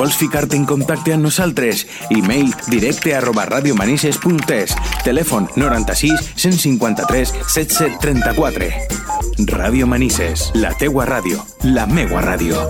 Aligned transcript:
Vols 0.00 0.16
en 0.56 0.62
contacte 0.64 1.12
amb 1.12 1.26
nosaltres? 1.26 1.82
E-mail 2.08 2.54
directe 2.72 3.12
arroba 3.12 3.44
radiomanises.es 3.50 4.72
Telèfon 5.04 5.50
96 5.60 6.32
153 6.40 7.34
7734 7.44 8.72
Ràdio 9.52 9.86
Manises, 9.86 10.50
la 10.56 10.72
teua 10.80 11.04
ràdio, 11.04 11.44
la 11.76 11.84
meua 11.84 12.24
ràdio. 12.24 12.64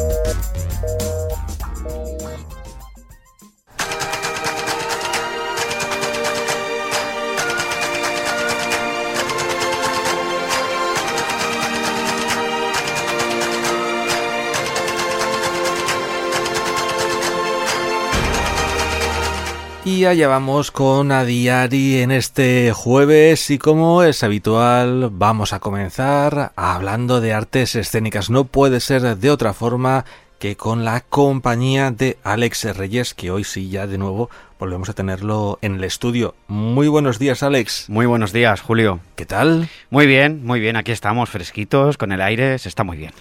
Y 19.90 20.04
allá 20.04 20.28
vamos 20.28 20.70
con 20.70 21.10
Adiari 21.10 21.96
en 21.96 22.12
este 22.12 22.70
jueves 22.72 23.50
y 23.50 23.58
como 23.58 24.04
es 24.04 24.22
habitual 24.22 25.10
vamos 25.10 25.52
a 25.52 25.58
comenzar 25.58 26.52
hablando 26.54 27.20
de 27.20 27.32
artes 27.32 27.74
escénicas. 27.74 28.30
No 28.30 28.44
puede 28.44 28.78
ser 28.78 29.16
de 29.16 29.30
otra 29.32 29.52
forma 29.52 30.04
que 30.38 30.56
con 30.56 30.84
la 30.84 31.00
compañía 31.00 31.90
de 31.90 32.18
Alex 32.22 32.76
Reyes, 32.76 33.14
que 33.14 33.32
hoy 33.32 33.42
sí 33.42 33.68
ya 33.68 33.88
de 33.88 33.98
nuevo 33.98 34.30
volvemos 34.60 34.88
a 34.88 34.92
tenerlo 34.92 35.58
en 35.60 35.74
el 35.74 35.82
estudio. 35.82 36.36
Muy 36.46 36.86
buenos 36.86 37.18
días, 37.18 37.42
Alex. 37.42 37.86
Muy 37.88 38.06
buenos 38.06 38.32
días, 38.32 38.60
Julio. 38.60 39.00
¿Qué 39.16 39.26
tal? 39.26 39.68
Muy 39.90 40.06
bien, 40.06 40.46
muy 40.46 40.60
bien. 40.60 40.76
Aquí 40.76 40.92
estamos 40.92 41.30
fresquitos, 41.30 41.96
con 41.96 42.12
el 42.12 42.20
aire, 42.20 42.60
se 42.60 42.68
está 42.68 42.84
muy 42.84 42.96
bien. 42.96 43.12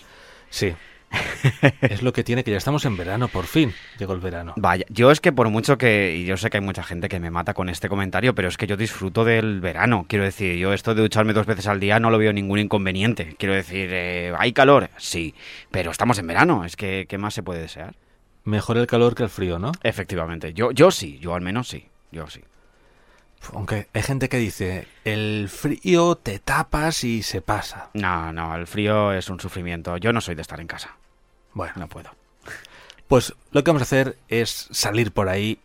Sí, 0.51 0.75
es 1.81 2.01
lo 2.01 2.13
que 2.13 2.23
tiene 2.23 2.43
que 2.43 2.51
ya 2.51 2.57
estamos 2.57 2.85
en 2.85 2.97
verano, 2.97 3.27
por 3.27 3.45
fin 3.45 3.73
llegó 3.97 4.13
el 4.13 4.19
verano. 4.19 4.53
Vaya, 4.57 4.85
yo 4.89 5.11
es 5.11 5.19
que 5.19 5.31
por 5.31 5.49
mucho 5.49 5.77
que, 5.77 6.15
y 6.15 6.25
yo 6.25 6.37
sé 6.37 6.49
que 6.49 6.57
hay 6.57 6.63
mucha 6.63 6.83
gente 6.83 7.09
que 7.09 7.19
me 7.19 7.31
mata 7.31 7.53
con 7.53 7.69
este 7.69 7.89
comentario, 7.89 8.35
pero 8.35 8.47
es 8.47 8.57
que 8.57 8.67
yo 8.67 8.77
disfruto 8.77 9.25
del 9.25 9.61
verano. 9.61 10.05
Quiero 10.07 10.25
decir, 10.25 10.55
yo 10.57 10.73
esto 10.73 10.95
de 10.95 11.01
ducharme 11.01 11.33
dos 11.33 11.45
veces 11.45 11.67
al 11.67 11.79
día 11.79 11.99
no 11.99 12.09
lo 12.09 12.17
veo 12.17 12.33
ningún 12.33 12.59
inconveniente. 12.59 13.35
Quiero 13.37 13.53
decir, 13.55 13.89
eh, 13.91 14.33
¿hay 14.37 14.53
calor? 14.53 14.89
Sí, 14.97 15.33
pero 15.71 15.91
estamos 15.91 16.19
en 16.19 16.27
verano, 16.27 16.65
es 16.65 16.75
que 16.75 17.05
¿qué 17.07 17.17
más 17.17 17.33
se 17.33 17.43
puede 17.43 17.61
desear? 17.61 17.95
Mejor 18.43 18.77
el 18.77 18.87
calor 18.87 19.15
que 19.15 19.23
el 19.23 19.29
frío, 19.29 19.59
¿no? 19.59 19.71
Efectivamente, 19.83 20.53
yo, 20.53 20.71
yo 20.71 20.91
sí, 20.91 21.19
yo 21.19 21.35
al 21.35 21.41
menos 21.41 21.67
sí, 21.67 21.87
yo 22.11 22.27
sí. 22.29 22.41
Aunque 23.53 23.87
hay 23.93 24.03
gente 24.03 24.29
que 24.29 24.37
dice, 24.37 24.87
el 25.03 25.49
frío 25.49 26.15
te 26.15 26.39
tapas 26.39 27.03
y 27.03 27.23
se 27.23 27.41
pasa. 27.41 27.89
No, 27.93 28.31
no, 28.31 28.55
el 28.55 28.67
frío 28.67 29.11
es 29.13 29.29
un 29.29 29.39
sufrimiento. 29.39 29.97
Yo 29.97 30.13
no 30.13 30.21
soy 30.21 30.35
de 30.35 30.41
estar 30.41 30.59
en 30.59 30.67
casa. 30.67 30.97
Bueno, 31.53 31.73
no 31.77 31.87
puedo. 31.87 32.11
Pues 33.07 33.33
lo 33.51 33.63
que 33.63 33.71
vamos 33.71 33.81
a 33.81 33.83
hacer 33.83 34.17
es 34.27 34.67
salir 34.71 35.11
por 35.11 35.29
ahí 35.29 35.59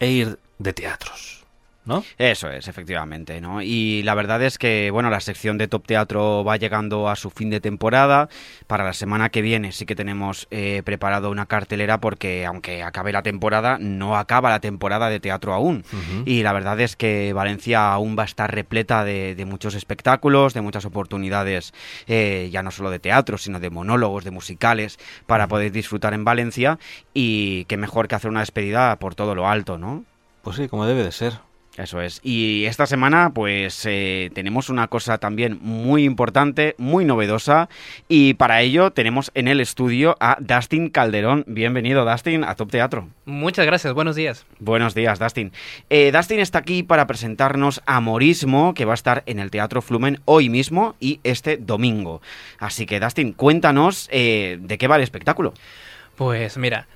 e 0.00 0.10
ir 0.10 0.38
de 0.58 0.72
teatros. 0.72 1.46
¿No? 1.84 2.04
Eso 2.18 2.50
es, 2.50 2.68
efectivamente, 2.68 3.40
¿no? 3.40 3.62
Y 3.62 4.02
la 4.02 4.14
verdad 4.14 4.42
es 4.42 4.58
que, 4.58 4.90
bueno, 4.90 5.08
la 5.10 5.20
sección 5.20 5.56
de 5.58 5.68
Top 5.68 5.86
Teatro 5.86 6.44
va 6.44 6.56
llegando 6.56 7.08
a 7.08 7.16
su 7.16 7.30
fin 7.30 7.50
de 7.50 7.60
temporada. 7.60 8.28
Para 8.66 8.84
la 8.84 8.92
semana 8.92 9.30
que 9.30 9.42
viene 9.42 9.72
sí 9.72 9.86
que 9.86 9.96
tenemos 9.96 10.46
eh, 10.50 10.82
preparado 10.84 11.30
una 11.30 11.46
cartelera 11.46 11.98
porque, 11.98 12.44
aunque 12.44 12.82
acabe 12.82 13.12
la 13.12 13.22
temporada, 13.22 13.78
no 13.80 14.16
acaba 14.16 14.50
la 14.50 14.60
temporada 14.60 15.08
de 15.08 15.20
teatro 15.20 15.54
aún. 15.54 15.82
Y 16.26 16.42
la 16.42 16.52
verdad 16.52 16.78
es 16.80 16.96
que 16.96 17.32
Valencia 17.32 17.92
aún 17.92 18.16
va 18.18 18.22
a 18.22 18.26
estar 18.26 18.54
repleta 18.54 19.04
de, 19.04 19.44
muchos 19.48 19.74
espectáculos, 19.74 20.52
de 20.52 20.60
muchas 20.60 20.84
oportunidades, 20.84 21.72
eh, 22.06 22.50
ya 22.52 22.62
no 22.62 22.70
solo 22.70 22.90
de 22.90 22.98
teatro, 22.98 23.38
sino 23.38 23.60
de 23.60 23.70
monólogos, 23.70 24.24
de 24.24 24.30
musicales, 24.30 24.98
para 25.26 25.48
poder 25.48 25.72
disfrutar 25.72 26.12
en 26.12 26.24
Valencia. 26.24 26.78
Y 27.14 27.64
qué 27.64 27.78
mejor 27.78 28.08
que 28.08 28.14
hacer 28.14 28.30
una 28.30 28.40
despedida 28.40 28.96
por 28.98 29.14
todo 29.14 29.34
lo 29.34 29.48
alto, 29.48 29.78
¿no? 29.78 30.04
Pues 30.42 30.56
sí, 30.56 30.68
como 30.68 30.86
debe 30.86 31.02
de 31.02 31.12
ser. 31.12 31.47
Eso 31.78 32.02
es. 32.02 32.20
Y 32.24 32.64
esta 32.64 32.86
semana, 32.86 33.30
pues 33.32 33.86
eh, 33.86 34.32
tenemos 34.34 34.68
una 34.68 34.88
cosa 34.88 35.18
también 35.18 35.60
muy 35.62 36.02
importante, 36.02 36.74
muy 36.76 37.04
novedosa. 37.04 37.68
Y 38.08 38.34
para 38.34 38.62
ello 38.62 38.90
tenemos 38.90 39.30
en 39.34 39.46
el 39.46 39.60
estudio 39.60 40.16
a 40.18 40.38
Dustin 40.40 40.90
Calderón. 40.90 41.44
Bienvenido, 41.46 42.04
Dustin, 42.04 42.42
a 42.42 42.56
Top 42.56 42.72
Teatro. 42.72 43.08
Muchas 43.26 43.64
gracias, 43.64 43.94
buenos 43.94 44.16
días. 44.16 44.44
Buenos 44.58 44.96
días, 44.96 45.20
Dustin. 45.20 45.52
Eh, 45.88 46.10
Dustin 46.12 46.40
está 46.40 46.58
aquí 46.58 46.82
para 46.82 47.06
presentarnos 47.06 47.80
Amorismo, 47.86 48.74
que 48.74 48.84
va 48.84 48.94
a 48.94 48.94
estar 48.94 49.22
en 49.26 49.38
el 49.38 49.52
Teatro 49.52 49.80
Flumen 49.80 50.20
hoy 50.24 50.48
mismo 50.48 50.96
y 50.98 51.20
este 51.22 51.58
domingo. 51.58 52.20
Así 52.58 52.86
que, 52.86 52.98
Dustin, 52.98 53.32
cuéntanos 53.32 54.08
eh, 54.10 54.58
de 54.60 54.78
qué 54.78 54.88
va 54.88 54.96
el 54.96 55.02
espectáculo. 55.02 55.54
Pues 56.16 56.58
mira, 56.58 56.88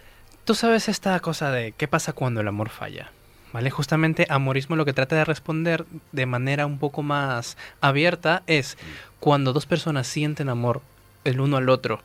tú 0.44 0.56
sabes 0.56 0.88
esta 0.88 1.20
cosa 1.20 1.52
de 1.52 1.70
qué 1.70 1.86
pasa 1.86 2.14
cuando 2.14 2.40
el 2.40 2.48
amor 2.48 2.68
falla. 2.68 3.12
¿Vale? 3.52 3.70
Justamente 3.70 4.26
amorismo 4.30 4.76
lo 4.76 4.84
que 4.84 4.94
trata 4.94 5.16
de 5.16 5.24
responder 5.24 5.84
de 6.12 6.26
manera 6.26 6.66
un 6.66 6.78
poco 6.78 7.02
más 7.02 7.56
abierta 7.80 8.42
es 8.46 8.78
cuando 9.20 9.52
dos 9.52 9.66
personas 9.66 10.06
sienten 10.06 10.48
amor 10.48 10.80
el 11.24 11.40
uno 11.40 11.58
al 11.58 11.68
otro, 11.68 12.00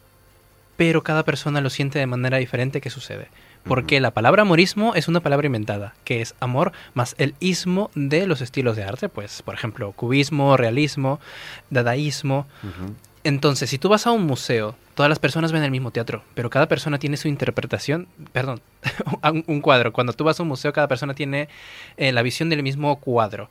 pero 0.75 1.03
cada 1.03 1.23
persona 1.23 1.61
lo 1.61 1.69
siente 1.69 1.99
de 1.99 2.05
manera 2.05 2.37
diferente, 2.37 2.81
¿qué 2.81 2.89
sucede? 2.89 3.29
Porque 3.63 3.99
la 3.99 4.11
palabra 4.11 4.43
amorismo 4.43 4.95
es 4.95 5.07
una 5.07 5.19
palabra 5.19 5.47
inventada, 5.47 5.93
que 6.05 6.21
es 6.21 6.35
amor 6.39 6.71
más 6.93 7.15
el 7.17 7.35
ismo 7.39 7.91
de 7.95 8.25
los 8.25 8.41
estilos 8.41 8.77
de 8.77 8.83
arte, 8.83 9.09
pues 9.09 9.41
por 9.41 9.55
ejemplo, 9.55 9.91
cubismo, 9.91 10.55
realismo, 10.55 11.19
dadaísmo. 11.69 12.47
Entonces, 13.27 13.69
si 13.69 13.77
tú 13.77 13.89
vas 13.89 14.07
a 14.07 14.11
un 14.11 14.25
museo, 14.25 14.77
todas 14.95 15.09
las 15.09 15.19
personas 15.19 15.51
ven 15.51 15.61
el 15.61 15.69
mismo 15.69 15.91
teatro, 15.91 16.23
pero 16.33 16.49
cada 16.49 16.69
persona 16.69 16.97
tiene 16.97 17.17
su 17.17 17.27
interpretación, 17.27 18.07
perdón, 18.31 18.61
un 19.47 19.59
cuadro. 19.59 19.91
Cuando 19.91 20.13
tú 20.13 20.23
vas 20.23 20.39
a 20.39 20.43
un 20.43 20.47
museo, 20.47 20.71
cada 20.71 20.88
persona 20.88 21.13
tiene 21.13 21.49
eh, 21.97 22.13
la 22.13 22.21
visión 22.21 22.47
del 22.47 22.63
mismo 22.63 22.95
cuadro. 23.01 23.49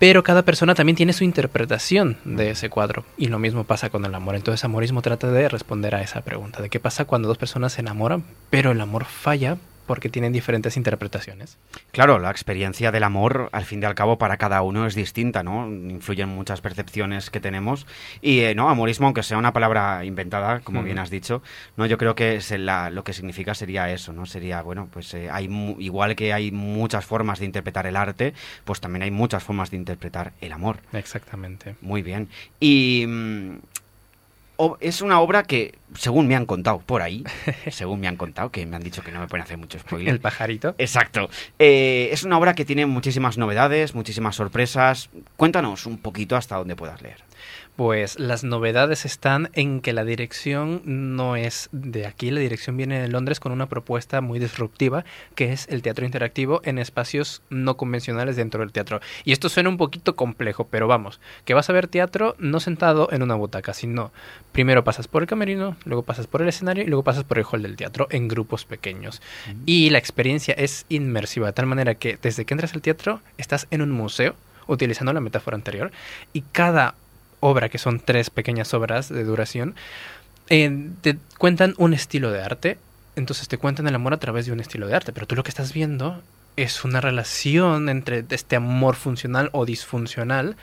Pero 0.00 0.24
cada 0.24 0.42
persona 0.42 0.74
también 0.74 0.96
tiene 0.96 1.12
su 1.12 1.22
interpretación 1.22 2.16
de 2.24 2.50
ese 2.50 2.70
cuadro. 2.70 3.04
Y 3.16 3.28
lo 3.28 3.38
mismo 3.38 3.62
pasa 3.62 3.88
con 3.88 4.04
el 4.04 4.12
amor. 4.16 4.34
Entonces, 4.34 4.64
amorismo 4.64 5.00
trata 5.00 5.30
de 5.30 5.48
responder 5.48 5.94
a 5.94 6.02
esa 6.02 6.22
pregunta, 6.22 6.60
de 6.60 6.68
qué 6.68 6.80
pasa 6.80 7.04
cuando 7.04 7.28
dos 7.28 7.38
personas 7.38 7.74
se 7.74 7.82
enamoran, 7.82 8.24
pero 8.50 8.72
el 8.72 8.80
amor 8.80 9.04
falla 9.04 9.58
porque 9.88 10.10
tienen 10.10 10.32
diferentes 10.32 10.76
interpretaciones. 10.76 11.58
Claro, 11.90 12.20
la 12.20 12.30
experiencia 12.30 12.92
del 12.92 13.02
amor, 13.02 13.48
al 13.52 13.64
fin 13.64 13.82
y 13.82 13.86
al 13.86 13.94
cabo, 13.96 14.18
para 14.18 14.36
cada 14.36 14.62
uno 14.62 14.86
es 14.86 14.94
distinta, 14.94 15.42
¿no? 15.42 15.66
Influyen 15.66 16.28
muchas 16.28 16.60
percepciones 16.60 17.30
que 17.30 17.40
tenemos. 17.40 17.86
Y, 18.20 18.40
eh, 18.40 18.54
¿no? 18.54 18.68
Amorismo, 18.68 19.06
aunque 19.06 19.22
sea 19.22 19.38
una 19.38 19.52
palabra 19.52 20.04
inventada, 20.04 20.60
como 20.60 20.82
bien 20.82 20.98
has 20.98 21.10
dicho, 21.10 21.42
¿no? 21.76 21.86
Yo 21.86 21.98
creo 21.98 22.14
que 22.14 22.38
lo 22.92 23.02
que 23.02 23.12
significa 23.12 23.54
sería 23.54 23.90
eso, 23.90 24.12
¿no? 24.12 24.26
Sería, 24.26 24.62
bueno, 24.62 24.88
pues 24.92 25.12
eh, 25.14 25.30
hay 25.32 25.48
igual 25.78 26.14
que 26.14 26.32
hay 26.32 26.52
muchas 26.52 27.06
formas 27.06 27.40
de 27.40 27.46
interpretar 27.46 27.86
el 27.86 27.96
arte, 27.96 28.34
pues 28.64 28.80
también 28.80 29.02
hay 29.02 29.10
muchas 29.10 29.42
formas 29.42 29.70
de 29.70 29.78
interpretar 29.78 30.34
el 30.42 30.52
amor. 30.52 30.80
Exactamente. 30.92 31.74
Muy 31.80 32.02
bien. 32.02 32.28
Y... 32.60 33.06
Mm, 33.08 33.58
es 34.80 35.02
una 35.02 35.20
obra 35.20 35.44
que, 35.44 35.77
según 35.94 36.26
me 36.28 36.36
han 36.36 36.46
contado 36.46 36.78
por 36.78 37.02
ahí, 37.02 37.24
según 37.70 38.00
me 38.00 38.08
han 38.08 38.16
contado, 38.16 38.50
que 38.50 38.64
me 38.66 38.76
han 38.76 38.82
dicho 38.82 39.02
que 39.02 39.12
no 39.12 39.20
me 39.20 39.28
pueden 39.28 39.44
hacer 39.44 39.58
mucho 39.58 39.78
spoiler. 39.78 40.08
El 40.08 40.20
pajarito. 40.20 40.74
Exacto. 40.78 41.28
Eh, 41.58 42.08
es 42.12 42.24
una 42.24 42.38
obra 42.38 42.54
que 42.54 42.64
tiene 42.64 42.86
muchísimas 42.86 43.38
novedades, 43.38 43.94
muchísimas 43.94 44.36
sorpresas. 44.36 45.10
Cuéntanos 45.36 45.86
un 45.86 45.98
poquito 45.98 46.36
hasta 46.36 46.56
dónde 46.56 46.76
puedas 46.76 47.02
leer. 47.02 47.28
Pues 47.78 48.18
las 48.18 48.42
novedades 48.42 49.04
están 49.04 49.50
en 49.52 49.80
que 49.80 49.92
la 49.92 50.04
dirección 50.04 50.82
no 50.84 51.36
es 51.36 51.68
de 51.70 52.06
aquí, 52.06 52.32
la 52.32 52.40
dirección 52.40 52.76
viene 52.76 53.00
de 53.00 53.06
Londres 53.06 53.38
con 53.38 53.52
una 53.52 53.68
propuesta 53.68 54.20
muy 54.20 54.40
disruptiva, 54.40 55.04
que 55.36 55.52
es 55.52 55.68
el 55.68 55.82
teatro 55.82 56.04
interactivo 56.04 56.60
en 56.64 56.80
espacios 56.80 57.40
no 57.50 57.76
convencionales 57.76 58.34
dentro 58.34 58.62
del 58.62 58.72
teatro. 58.72 59.00
Y 59.22 59.30
esto 59.30 59.48
suena 59.48 59.68
un 59.68 59.76
poquito 59.76 60.16
complejo, 60.16 60.66
pero 60.68 60.88
vamos, 60.88 61.20
que 61.44 61.54
vas 61.54 61.70
a 61.70 61.72
ver 61.72 61.86
teatro 61.86 62.34
no 62.40 62.58
sentado 62.58 63.12
en 63.12 63.22
una 63.22 63.36
butaca, 63.36 63.72
sino 63.72 64.10
primero 64.50 64.82
pasas 64.82 65.06
por 65.06 65.22
el 65.22 65.28
camerino, 65.28 65.76
luego 65.84 66.02
pasas 66.02 66.26
por 66.26 66.42
el 66.42 66.48
escenario 66.48 66.84
y 66.84 66.86
luego 66.86 67.02
pasas 67.02 67.24
por 67.24 67.38
el 67.38 67.44
hall 67.44 67.62
del 67.62 67.76
teatro 67.76 68.08
en 68.10 68.28
grupos 68.28 68.64
pequeños. 68.64 69.22
Y 69.66 69.90
la 69.90 69.98
experiencia 69.98 70.54
es 70.54 70.86
inmersiva, 70.88 71.46
de 71.46 71.52
tal 71.52 71.66
manera 71.66 71.94
que 71.94 72.18
desde 72.20 72.44
que 72.44 72.54
entras 72.54 72.74
al 72.74 72.82
teatro 72.82 73.20
estás 73.36 73.66
en 73.70 73.82
un 73.82 73.90
museo, 73.90 74.34
utilizando 74.66 75.12
la 75.12 75.20
metáfora 75.20 75.56
anterior, 75.56 75.90
y 76.32 76.42
cada 76.42 76.94
obra, 77.40 77.68
que 77.68 77.78
son 77.78 78.00
tres 78.00 78.30
pequeñas 78.30 78.74
obras 78.74 79.08
de 79.08 79.24
duración, 79.24 79.74
eh, 80.48 80.90
te 81.00 81.18
cuentan 81.38 81.74
un 81.78 81.94
estilo 81.94 82.30
de 82.30 82.42
arte. 82.42 82.78
Entonces 83.16 83.48
te 83.48 83.58
cuentan 83.58 83.88
el 83.88 83.94
amor 83.94 84.14
a 84.14 84.18
través 84.18 84.46
de 84.46 84.52
un 84.52 84.60
estilo 84.60 84.86
de 84.86 84.94
arte, 84.94 85.12
pero 85.12 85.26
tú 85.26 85.34
lo 85.34 85.42
que 85.42 85.50
estás 85.50 85.72
viendo 85.72 86.22
es 86.56 86.84
una 86.84 87.00
relación 87.00 87.88
entre 87.88 88.24
este 88.30 88.56
amor 88.56 88.96
funcional 88.96 89.50
o 89.52 89.64
disfuncional, 89.64 90.56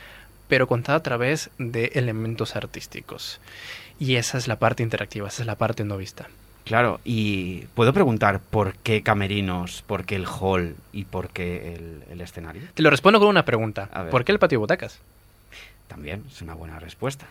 pero 0.47 0.67
contada 0.67 0.97
a 0.97 1.03
través 1.03 1.49
de 1.57 1.91
elementos 1.95 2.55
artísticos. 2.55 3.39
Y 3.99 4.15
esa 4.15 4.37
es 4.37 4.47
la 4.47 4.57
parte 4.57 4.83
interactiva, 4.83 5.27
esa 5.27 5.43
es 5.43 5.47
la 5.47 5.55
parte 5.55 5.83
no 5.83 5.97
vista. 5.97 6.27
Claro, 6.65 6.99
y 7.05 7.65
puedo 7.75 7.93
preguntar 7.93 8.39
por 8.39 8.75
qué 8.77 9.03
camerinos, 9.03 9.83
por 9.83 10.05
qué 10.05 10.15
el 10.15 10.25
hall 10.25 10.75
y 10.91 11.05
por 11.05 11.29
qué 11.29 11.75
el, 12.11 12.21
escenario. 12.21 12.63
Te 12.73 12.81
lo 12.81 12.89
respondo 12.89 13.19
con 13.19 13.27
una 13.27 13.45
pregunta. 13.45 13.87
¿Por 14.09 14.25
qué 14.25 14.31
el 14.31 14.39
patio 14.39 14.59
butacas? 14.59 14.99
También 15.87 16.23
es 16.27 16.41
una 16.41 16.55
buena 16.55 16.79
respuesta. 16.79 17.27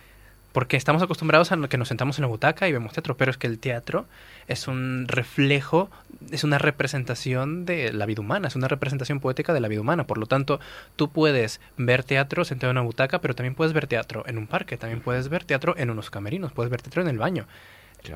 Porque 0.54 0.76
estamos 0.76 1.02
acostumbrados 1.02 1.50
a 1.50 1.56
que 1.66 1.78
nos 1.78 1.88
sentamos 1.88 2.16
en 2.16 2.22
la 2.22 2.28
butaca 2.28 2.68
y 2.68 2.72
vemos 2.72 2.92
teatro, 2.92 3.16
pero 3.16 3.32
es 3.32 3.36
que 3.36 3.48
el 3.48 3.58
teatro 3.58 4.06
es 4.46 4.68
un 4.68 5.08
reflejo, 5.08 5.90
es 6.30 6.44
una 6.44 6.58
representación 6.58 7.66
de 7.66 7.92
la 7.92 8.06
vida 8.06 8.20
humana, 8.20 8.46
es 8.46 8.54
una 8.54 8.68
representación 8.68 9.18
poética 9.18 9.52
de 9.52 9.58
la 9.58 9.66
vida 9.66 9.80
humana. 9.80 10.06
Por 10.06 10.16
lo 10.16 10.26
tanto, 10.26 10.60
tú 10.94 11.10
puedes 11.10 11.60
ver 11.76 12.04
teatro 12.04 12.44
sentado 12.44 12.70
en 12.70 12.76
una 12.76 12.86
butaca, 12.86 13.20
pero 13.20 13.34
también 13.34 13.56
puedes 13.56 13.72
ver 13.72 13.88
teatro 13.88 14.22
en 14.28 14.38
un 14.38 14.46
parque, 14.46 14.76
también 14.76 15.00
puedes 15.00 15.28
ver 15.28 15.42
teatro 15.42 15.74
en 15.76 15.90
unos 15.90 16.08
camerinos, 16.10 16.52
puedes 16.52 16.70
ver 16.70 16.82
teatro 16.82 17.02
en 17.02 17.08
el 17.08 17.18
baño. 17.18 17.48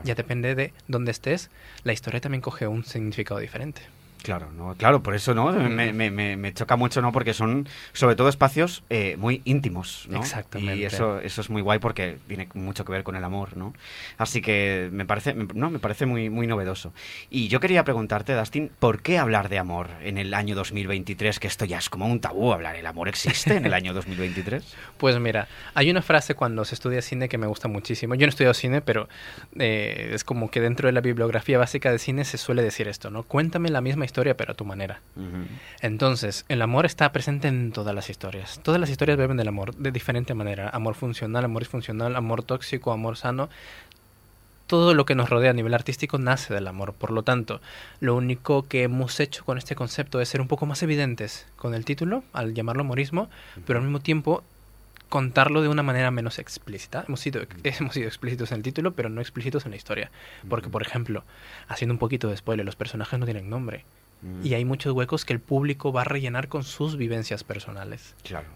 Ya 0.05 0.15
depende 0.15 0.55
de 0.55 0.73
dónde 0.87 1.11
estés, 1.11 1.51
la 1.83 1.93
historia 1.93 2.21
también 2.21 2.41
coge 2.41 2.69
un 2.69 2.85
significado 2.85 3.41
diferente. 3.41 3.83
Claro, 4.23 4.51
no, 4.57 4.75
claro, 4.75 5.03
por 5.03 5.15
eso 5.15 5.33
no 5.35 5.53
me, 5.53 5.93
me, 5.93 6.37
me, 6.37 6.55
choca 6.55 6.77
mucho, 6.77 7.01
¿no? 7.01 7.13
Porque 7.13 7.35
son 7.35 7.69
sobre 7.93 8.17
todo 8.17 8.29
espacios 8.29 8.83
eh, 8.91 9.17
muy 9.17 9.43
íntimos, 9.45 10.07
¿no? 10.09 10.19
Exactamente. 10.19 10.77
Y 10.77 10.85
eso, 10.85 11.21
eso 11.21 11.41
es 11.41 11.51
muy 11.51 11.63
guay 11.63 11.79
porque 11.79 12.19
tiene 12.27 12.49
mucho 12.55 12.85
que 12.85 12.93
ver 12.93 13.05
con 13.05 13.17
el 13.17 13.25
amor, 13.25 13.57
¿no? 13.57 13.75
Así 14.17 14.43
que 14.43 14.89
me 14.93 15.07
parece, 15.07 15.35
no, 15.35 15.71
me 15.71 15.79
parece 15.79 16.05
muy, 16.05 16.31
muy 16.31 16.47
novedoso. 16.47 16.93
Y 17.31 17.49
yo 17.49 17.61
quería 17.61 17.85
preguntarte, 17.85 18.35
Dustin, 18.35 18.71
¿por 18.79 19.03
qué 19.03 19.19
hablar 19.19 19.49
de 19.49 19.59
amor 19.59 19.89
en 20.03 20.19
el 20.19 20.35
año 20.35 20.55
2023? 20.57 21.39
Que 21.39 21.47
esto 21.47 21.65
ya 21.65 21.79
es 21.79 21.89
como 21.89 22.07
un 22.07 22.21
tabú 22.21 22.53
hablar. 22.53 22.77
¿El 22.77 22.87
amor 22.87 23.09
existe 23.09 23.57
en 23.57 23.67
el 23.67 23.75
año 23.75 23.95
2023? 23.95 24.65
Pues 24.99 25.17
mira, 25.21 25.47
hay 25.75 25.91
una 25.93 26.03
frase 26.03 26.35
cuando 26.35 26.65
se 26.65 26.75
estudia 26.75 27.03
cine 27.03 27.29
que 27.29 27.39
me 27.39 27.47
gusta 27.47 27.69
muchísimo. 27.69 28.17
Yo 28.17 28.27
no 28.27 28.27
he 28.27 28.31
estudiado 28.31 28.53
cine, 28.53 28.81
pero 28.81 29.09
eh, 29.57 30.11
es 30.13 30.25
como 30.25 30.51
que 30.51 30.61
dentro 30.61 30.89
de 30.89 30.93
la 30.93 31.01
bibliografía 31.01 31.57
básica 31.57 31.93
de 31.93 32.01
cine 32.01 32.25
se 32.25 32.37
suele 32.37 32.63
decir 32.63 32.89
esto, 32.89 33.09
¿no? 33.11 33.23
Cuéntame 33.23 33.69
la 33.69 33.81
misma 33.81 34.08
historia, 34.09 34.37
pero 34.37 34.53
a 34.53 34.55
tu 34.57 34.65
manera. 34.65 35.01
Entonces, 35.81 36.45
el 36.49 36.61
amor 36.63 36.87
está 36.87 37.13
presente 37.13 37.49
en 37.49 37.73
todas 37.73 37.95
las 37.95 38.11
historias. 38.11 38.61
Todas 38.63 38.81
las 38.81 38.91
historias 38.91 39.17
beben 39.17 39.37
del 39.37 39.49
amor 39.49 39.75
de 39.77 39.93
diferente 39.93 40.35
manera. 40.35 40.69
Amor 40.71 40.95
funcional, 40.95 41.45
amor 41.45 41.63
disfuncional, 41.63 42.17
amor 42.17 42.43
tóxico, 42.43 42.93
amor 42.93 43.17
sano. 43.17 43.49
Todo 44.67 44.93
lo 44.93 45.07
que 45.07 45.15
nos 45.15 45.31
rodea 45.31 45.51
a 45.51 45.55
nivel 45.55 45.73
artístico 45.73 46.19
nace 46.19 46.53
del 46.53 46.67
amor. 46.67 46.93
Por 46.93 47.11
lo 47.11 47.23
tanto, 47.23 47.61
lo 48.01 48.17
único 48.17 48.67
que 48.67 48.83
hemos 48.83 49.19
hecho 49.21 49.45
con 49.45 49.57
este 49.57 49.75
concepto 49.75 50.21
es 50.21 50.29
ser 50.29 50.41
un 50.41 50.49
poco 50.49 50.67
más 50.67 50.83
evidentes 50.83 51.47
con 51.57 51.75
el 51.75 51.85
título, 51.85 52.23
al 52.33 52.53
llamarlo 52.53 52.83
amorismo, 52.83 53.31
pero 53.65 53.79
al 53.79 53.85
mismo 53.85 54.01
tiempo 54.01 54.43
contarlo 55.09 55.63
de 55.63 55.69
una 55.69 55.83
manera 55.83 56.11
menos 56.11 56.39
explícita. 56.39 57.05
Hemos 57.09 57.21
sido, 57.21 57.43
hemos 57.65 57.95
sido 57.95 58.07
explícitos 58.07 58.53
en 58.53 58.59
el 58.59 58.63
título, 58.63 58.93
pero 58.93 59.09
no 59.09 59.21
explícitos 59.21 59.65
en 59.65 59.73
la 59.73 59.77
historia. 59.77 60.11
Porque, 60.49 60.69
por 60.69 60.83
ejemplo, 60.83 61.25
haciendo 61.67 61.95
un 61.95 61.99
poquito 61.99 62.29
de 62.29 62.37
spoiler, 62.37 62.65
los 62.65 62.77
personajes 62.77 63.19
no 63.19 63.25
tienen 63.25 63.51
nombre. 63.51 63.85
Y 64.43 64.55
hay 64.55 64.65
muchos 64.65 64.93
huecos 64.93 65.25
que 65.25 65.33
el 65.33 65.41
público 65.41 65.93
va 65.93 66.03
a 66.03 66.05
rellenar 66.05 66.49
con 66.49 66.65
sus 66.65 66.97
vivencias 66.97 67.45
personales. 67.45 68.15
Claro. 68.23 68.49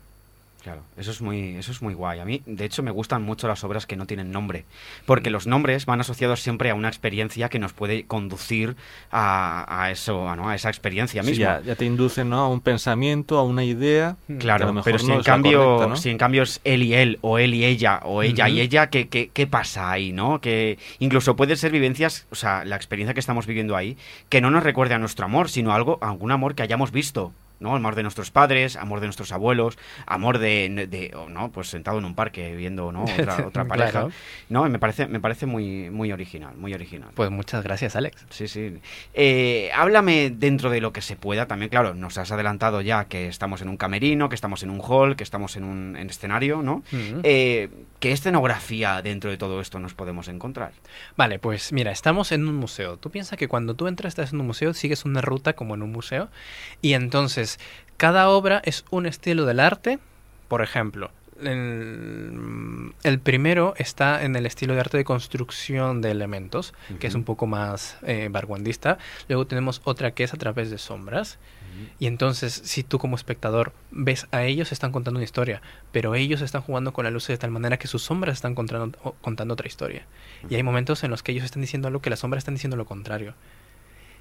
Claro, 0.62 0.85
eso 0.97 1.11
es 1.11 1.20
muy, 1.20 1.56
eso 1.56 1.73
es 1.73 1.82
muy 1.82 1.93
guay. 1.94 2.20
A 2.20 2.25
mí, 2.25 2.41
de 2.47 2.64
hecho, 2.64 2.85
me 2.85 2.93
gustan 2.93 3.23
mucho 3.23 3.49
las 3.49 3.64
obras 3.64 3.85
que 3.85 3.97
no 3.97 4.06
tienen 4.06 4.31
nombre, 4.31 4.64
porque 5.06 5.29
los 5.29 5.49
nombres 5.49 5.87
van 5.87 6.00
asociados 6.00 6.41
siempre 6.41 6.70
a 6.70 6.75
una 6.76 6.87
experiencia 6.87 7.49
que 7.49 7.59
nos 7.59 7.73
puede 7.73 8.05
conducir 8.05 8.76
a, 9.11 9.88
eso, 9.91 10.29
a, 10.29 10.37
¿no? 10.37 10.49
a 10.49 10.55
esa 10.55 10.69
experiencia 10.69 11.23
misma. 11.25 11.61
ya, 11.62 11.75
te 11.75 11.85
inducen 11.85 12.31
¿no? 12.31 12.38
a 12.38 12.49
un 12.49 12.61
pensamiento, 12.61 13.38
a 13.38 13.43
una 13.43 13.64
idea. 13.64 14.17
Mm. 14.29 14.37
Claro, 14.38 14.82
pero 14.85 14.99
si 15.00 15.11
en 15.11 15.23
cambio, 15.23 15.97
si 15.97 16.11
en 16.11 16.19
cambio 16.19 16.44
es 16.44 16.61
él 16.62 16.85
y 16.85 16.94
él, 16.94 17.19
o 17.23 17.38
él 17.38 17.55
y 17.55 17.65
ella, 17.65 18.00
o 18.05 18.23
ella 18.23 18.49
y 18.49 18.61
ella, 18.61 18.88
¿qué, 18.88 19.08
qué, 19.08 19.31
qué 19.32 19.47
pasa 19.49 19.91
ahí, 19.91 20.12
no? 20.12 20.41
Que 20.41 20.79
incluso 21.00 21.35
puede 21.35 21.56
ser 21.56 21.73
vivencias, 21.73 22.26
o 22.31 22.37
sea, 22.37 22.65
la 22.65 22.76
experiencia 22.76 23.15
que 23.15 23.20
estamos 23.20 23.47
viviendo 23.47 23.76
ahí, 23.76 23.97
que 24.29 24.41
no 24.41 24.53
nos 24.53 24.62
recuerde 24.62 24.94
a 24.94 24.99
nuestro 24.99 25.25
amor, 25.25 25.50
sino 25.50 25.73
algo, 25.73 25.99
algún 26.03 26.31
amor 26.31 26.55
que 26.55 26.62
hayamos 26.62 26.93
visto 26.93 27.32
¿no? 27.62 27.75
Amor 27.75 27.94
de 27.94 28.03
nuestros 28.03 28.31
padres, 28.31 28.76
amor 28.76 29.00
de 29.00 29.06
nuestros 29.06 29.32
abuelos, 29.32 29.79
amor 30.06 30.38
de, 30.38 30.87
de 30.91 31.14
¿no? 31.31 31.50
Pues 31.50 31.69
sentado 31.69 31.99
en 31.99 32.05
un 32.05 32.14
parque 32.14 32.55
viendo, 32.55 32.93
¿no? 32.93 33.05
Otra, 33.23 33.47
otra 33.47 33.64
pareja. 33.64 34.09
No, 34.49 34.69
me 34.69 34.79
parece, 34.79 35.06
me 35.06 35.20
parece 35.20 35.47
muy, 35.47 35.91
muy 35.91 36.12
original, 36.12 36.56
muy 36.56 36.75
original. 36.75 37.11
Pues 37.14 37.31
muchas 37.31 37.62
gracias, 37.62 37.97
Alex. 37.97 38.26
Sí, 38.31 38.49
sí. 38.49 38.79
Eh, 39.14 39.70
háblame 39.75 40.31
dentro 40.31 40.70
de 40.70 40.81
lo 40.81 40.93
que 40.93 41.03
se 41.03 41.17
pueda. 41.17 41.47
También, 41.47 41.69
claro, 41.69 41.94
nos 41.94 42.19
has 42.19 42.32
adelantado 42.32 42.81
ya 42.81 43.05
que 43.05 43.29
estamos 43.29 43.62
en 43.62 43.69
un 43.69 43.76
camerino, 43.76 44.29
que 44.29 44.35
estamos 44.35 44.62
en 44.62 44.70
un 44.70 44.81
hall, 44.81 45.17
que 45.17 45.23
estamos 45.23 45.56
en 45.56 45.65
un 45.65 45.97
escenario, 45.97 46.62
¿no? 46.62 46.82
Eh, 47.23 47.69
¿Qué 48.00 48.12
escenografía 48.12 49.00
dentro 49.03 49.31
de 49.31 49.37
todo 49.37 49.61
esto 49.61 49.79
nos 49.79 49.94
podemos 49.94 50.29
encontrar? 50.29 50.73
Vale, 51.17 51.38
pues 51.38 51.73
mira, 51.73 51.93
estamos 51.93 52.32
en 52.32 52.49
un 52.49 52.56
museo. 52.56 52.97
Tú 52.97 53.11
piensas 53.11 53.38
que 53.38 53.49
cuando 53.49 53.75
tú 53.75 53.87
entras 53.87 54.12
estás 54.12 54.32
en 54.32 54.41
un 54.41 54.47
museo, 54.47 54.75
sigues 54.75 55.05
una 55.05 55.20
ruta 55.20 55.53
como 55.53 55.75
en 55.75 55.82
un 55.82 55.93
museo 55.93 56.29
y 56.81 56.94
entonces 56.94 57.51
cada 57.96 58.28
obra 58.28 58.62
es 58.64 58.84
un 58.90 59.06
estilo 59.06 59.46
del 59.46 59.60
arte. 59.60 59.99
Por 60.49 60.62
ejemplo, 60.62 61.10
el, 61.44 63.20
primero 63.22 63.75
está 63.76 64.25
en 64.25 64.37
el 64.37 64.46
estilo 64.46 64.75
de 64.75 64.81
arte 64.81 64.96
de 64.96 65.04
construcción 65.04 66.00
de 66.00 66.10
elementos, 66.10 66.75
que 67.00 67.06
es 67.06 67.14
un 67.14 67.25
poco 67.25 67.46
más 67.46 67.96
eh, 68.02 68.28
barguandista. 68.31 68.99
Luego 69.28 69.46
tenemos 69.46 69.81
otra 69.84 70.12
que 70.12 70.25
es 70.25 70.34
a 70.34 70.37
través 70.37 70.70
de 70.70 70.78
sombras. 70.78 71.38
Y 71.99 72.06
entonces, 72.06 72.52
si 72.52 72.82
tú 72.82 72.99
como 72.99 73.16
espectador 73.16 73.72
ves 73.90 74.26
a 74.31 74.44
ellos, 74.44 74.72
están 74.72 74.93
contando 74.93 75.19
una 75.19 75.25
historia, 75.25 75.62
pero 75.90 76.14
ellos 76.14 76.43
están 76.43 76.60
jugando 76.60 76.93
con 76.93 77.05
la 77.05 77.10
luz 77.10 77.26
de 77.28 77.38
tal 77.38 77.50
manera 77.50 77.78
que 77.78 77.88
sus 77.88 78.02
sombras 78.02 78.34
están 78.34 78.55
contando, 78.55 78.98
contando 79.22 79.55
otra 79.55 79.66
historia. 79.66 80.05
Y 80.50 80.55
hay 80.55 80.62
momentos 80.62 81.02
en 81.02 81.10
los 81.10 81.22
que 81.22 81.32
ellos 81.32 81.44
están 81.44 81.62
diciendo 81.62 81.88
algo 81.88 82.02
que 82.02 82.10
las 82.10 82.20
sombras 82.20 82.43
están 82.43 82.55
diciendo 82.55 82.76
lo 82.76 82.84
contrario. 82.84 83.34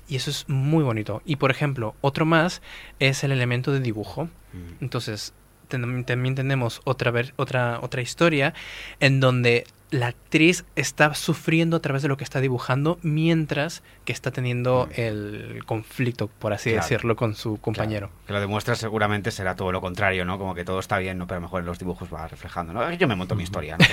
Y 0.08 0.16
eso 0.18 0.30
es 0.30 0.48
muy 0.50 0.84
bonito. 0.84 1.22
Y 1.26 1.38
por 1.38 1.52
ejemplo, 1.52 1.96
otro 2.02 2.26
más 2.26 2.62
es 3.00 3.24
el 3.24 3.32
elemento 3.32 3.72
de 3.72 3.80
dibujo. 3.80 4.26
Mm. 4.54 4.82
Entonces, 4.82 5.34
también 5.68 6.36
tenemos 6.36 6.82
otra, 6.84 7.14
otra, 7.38 7.80
otra 7.82 8.02
historia 8.02 8.54
en 9.00 9.20
donde 9.20 9.66
la 9.92 10.08
actriz 10.08 10.64
está 10.78 11.14
sufriendo 11.14 11.78
a 11.78 11.82
través 11.82 12.02
de 12.02 12.08
lo 12.08 12.16
que 12.16 12.24
está 12.24 12.40
dibujando 12.40 12.98
mientras 13.04 13.84
que 14.06 14.14
está 14.14 14.32
teniendo 14.32 14.88
mm. 14.88 15.00
el 15.00 15.64
conflicto, 15.66 16.28
por 16.28 16.54
así 16.54 16.72
decirlo, 16.72 17.18
con 17.18 17.36
su 17.36 17.58
compañero. 17.58 18.10
Que 18.26 18.34
lo 18.34 18.40
demuestra 18.40 18.76
seguramente 18.76 19.32
será 19.32 19.56
todo 19.56 19.72
lo 19.72 19.82
contrario, 19.82 20.24
¿no? 20.24 20.40
Como 20.40 20.56
que 20.56 20.64
todo 20.64 20.80
está 20.80 20.98
bien, 20.98 21.18
¿no? 21.18 21.28
Pero 21.28 21.42
mejor 21.42 21.60
en 21.60 21.66
los 21.66 21.78
dibujos 21.78 22.12
va 22.12 22.26
reflejando, 22.28 22.72
¿no? 22.72 22.92
Yo 22.94 23.08
me 23.08 23.16
monto 23.16 23.36
mi 23.36 23.44
historia, 23.44 23.78
¿no? 23.78 23.86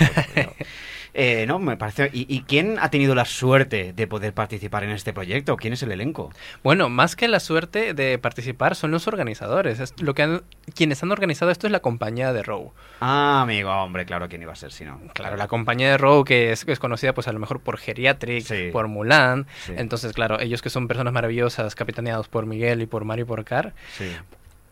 Eh, 1.15 1.47
no, 1.47 1.59
me 1.59 1.77
parece... 1.77 2.11
¿Y, 2.13 2.43
quién 2.43 2.77
ha 2.81 2.91
tenido 2.91 3.15
la 3.15 3.25
suerte 3.25 3.93
de 3.93 4.07
poder 4.07 4.35
participar 4.35 4.85
en 4.85 4.91
este 4.91 5.13
proyecto? 5.13 5.57
¿Quién 5.57 5.73
es 5.73 5.83
el 5.83 5.91
elenco? 5.91 6.31
Bueno, 6.63 6.91
más 6.91 7.17
que 7.17 7.29
la 7.29 7.41
suerte 7.41 7.95
de 7.95 8.19
participar 8.19 8.77
son 8.77 8.91
los 8.91 9.09
organizadores. 9.09 9.81
Es 9.81 10.01
lo 10.01 10.15
que 10.15 10.43
quienes 10.75 11.03
han 11.03 11.11
organizado 11.11 11.51
esto 11.51 11.67
es 11.67 11.73
la 11.73 11.81
compañía 11.81 12.33
de 12.33 12.43
Row. 12.43 12.73
Ah, 13.01 13.41
amigo, 13.43 13.71
hombre, 13.71 14.05
claro, 14.05 14.29
¿quién 14.29 14.43
iba 14.43 14.53
a 14.53 14.57
ser 14.57 14.71
si 14.71 14.85
no? 14.85 15.01
Claro, 15.15 15.37
la 15.37 15.49
compañía 15.49 15.88
de 15.89 15.99
Row, 15.99 16.25
que 16.25 16.53
es, 16.53 16.65
es 16.67 16.79
conocida 16.79 17.15
pues 17.15 17.29
a 17.29 17.33
lo 17.33 17.39
mejor 17.39 17.61
por 17.61 17.79
Geriatric, 17.79 18.73
por 18.73 18.89
Mulan. 18.89 19.47
Entonces, 19.69 20.13
claro, 20.13 20.41
ellos 20.41 20.63
que 20.63 20.71
son 20.71 20.89
personas 20.89 21.13
maravillosas, 21.13 21.75
capitaneados 21.75 22.29
por 22.29 22.47
Miguel 22.47 22.83
y 22.83 22.87
por 22.87 23.05
Mario 23.05 23.27
Porcar, 23.27 23.75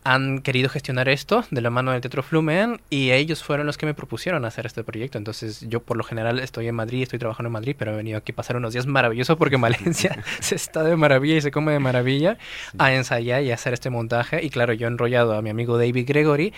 han 0.07 0.39
querido 0.39 0.69
gestionar 0.69 1.09
esto 1.09 1.45
de 1.51 1.61
la 1.61 1.69
mano 1.69 1.91
del 1.91 2.01
Teatro 2.01 2.23
Flumen 2.23 2.81
y 2.91 3.11
ellos 3.11 3.43
fueron 3.43 3.67
los 3.67 3.77
que 3.77 3.87
me 3.87 3.95
propusieron 3.95 4.45
hacer 4.45 4.65
este 4.65 4.85
proyecto. 4.85 5.19
Entonces 5.19 5.67
yo 5.69 5.83
por 5.83 5.97
lo 5.97 6.05
general 6.05 6.39
estoy 6.39 6.69
en 6.69 6.77
Madrid, 6.77 7.03
estoy 7.03 7.19
trabajando 7.19 7.49
en 7.49 7.55
Madrid, 7.55 7.75
pero 7.77 7.93
he 7.93 7.97
venido 7.97 8.17
aquí 8.17 8.31
a 8.31 8.37
pasar 8.37 8.55
unos 8.57 8.73
días 8.73 8.87
maravillosos 8.87 9.37
porque 9.37 9.57
en 9.57 9.63
Valencia 9.63 10.23
se 10.41 10.55
está 10.55 10.85
de 10.85 10.95
maravilla 10.95 11.39
y 11.39 11.41
se 11.41 11.51
come 11.51 11.73
de 11.73 11.81
maravilla 11.81 12.39
a 12.79 12.93
ensayar 12.93 13.43
y 13.43 13.51
hacer 13.51 13.75
este 13.75 13.91
montaje. 13.91 14.45
Y 14.45 14.51
claro, 14.51 14.75
yo 14.75 14.87
he 14.87 14.91
enrollado 14.91 15.35
a 15.35 15.43
mi 15.43 15.51
amigo 15.51 15.77
David 15.77 16.07
Gregory 16.07 16.53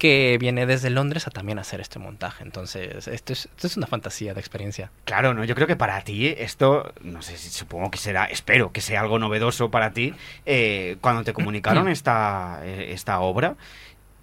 que 0.00 0.38
viene 0.40 0.64
desde 0.64 0.88
Londres 0.88 1.26
a 1.26 1.30
también 1.30 1.58
hacer 1.58 1.82
este 1.82 1.98
montaje. 1.98 2.42
Entonces, 2.42 3.06
esto 3.06 3.34
es, 3.34 3.44
esto 3.44 3.66
es 3.66 3.76
una 3.76 3.86
fantasía 3.86 4.32
de 4.32 4.40
experiencia. 4.40 4.90
Claro, 5.04 5.34
no, 5.34 5.44
yo 5.44 5.54
creo 5.54 5.66
que 5.66 5.76
para 5.76 6.00
ti 6.00 6.26
esto, 6.26 6.94
no 7.02 7.20
sé 7.20 7.36
si 7.36 7.50
supongo 7.50 7.90
que 7.90 7.98
será, 7.98 8.24
espero 8.24 8.72
que 8.72 8.80
sea 8.80 9.02
algo 9.02 9.18
novedoso 9.18 9.70
para 9.70 9.92
ti. 9.92 10.14
Eh, 10.46 10.96
cuando 11.02 11.22
te 11.22 11.34
comunicaron 11.34 11.86
esta, 11.90 12.60
eh, 12.64 12.92
esta 12.94 13.20
obra, 13.20 13.56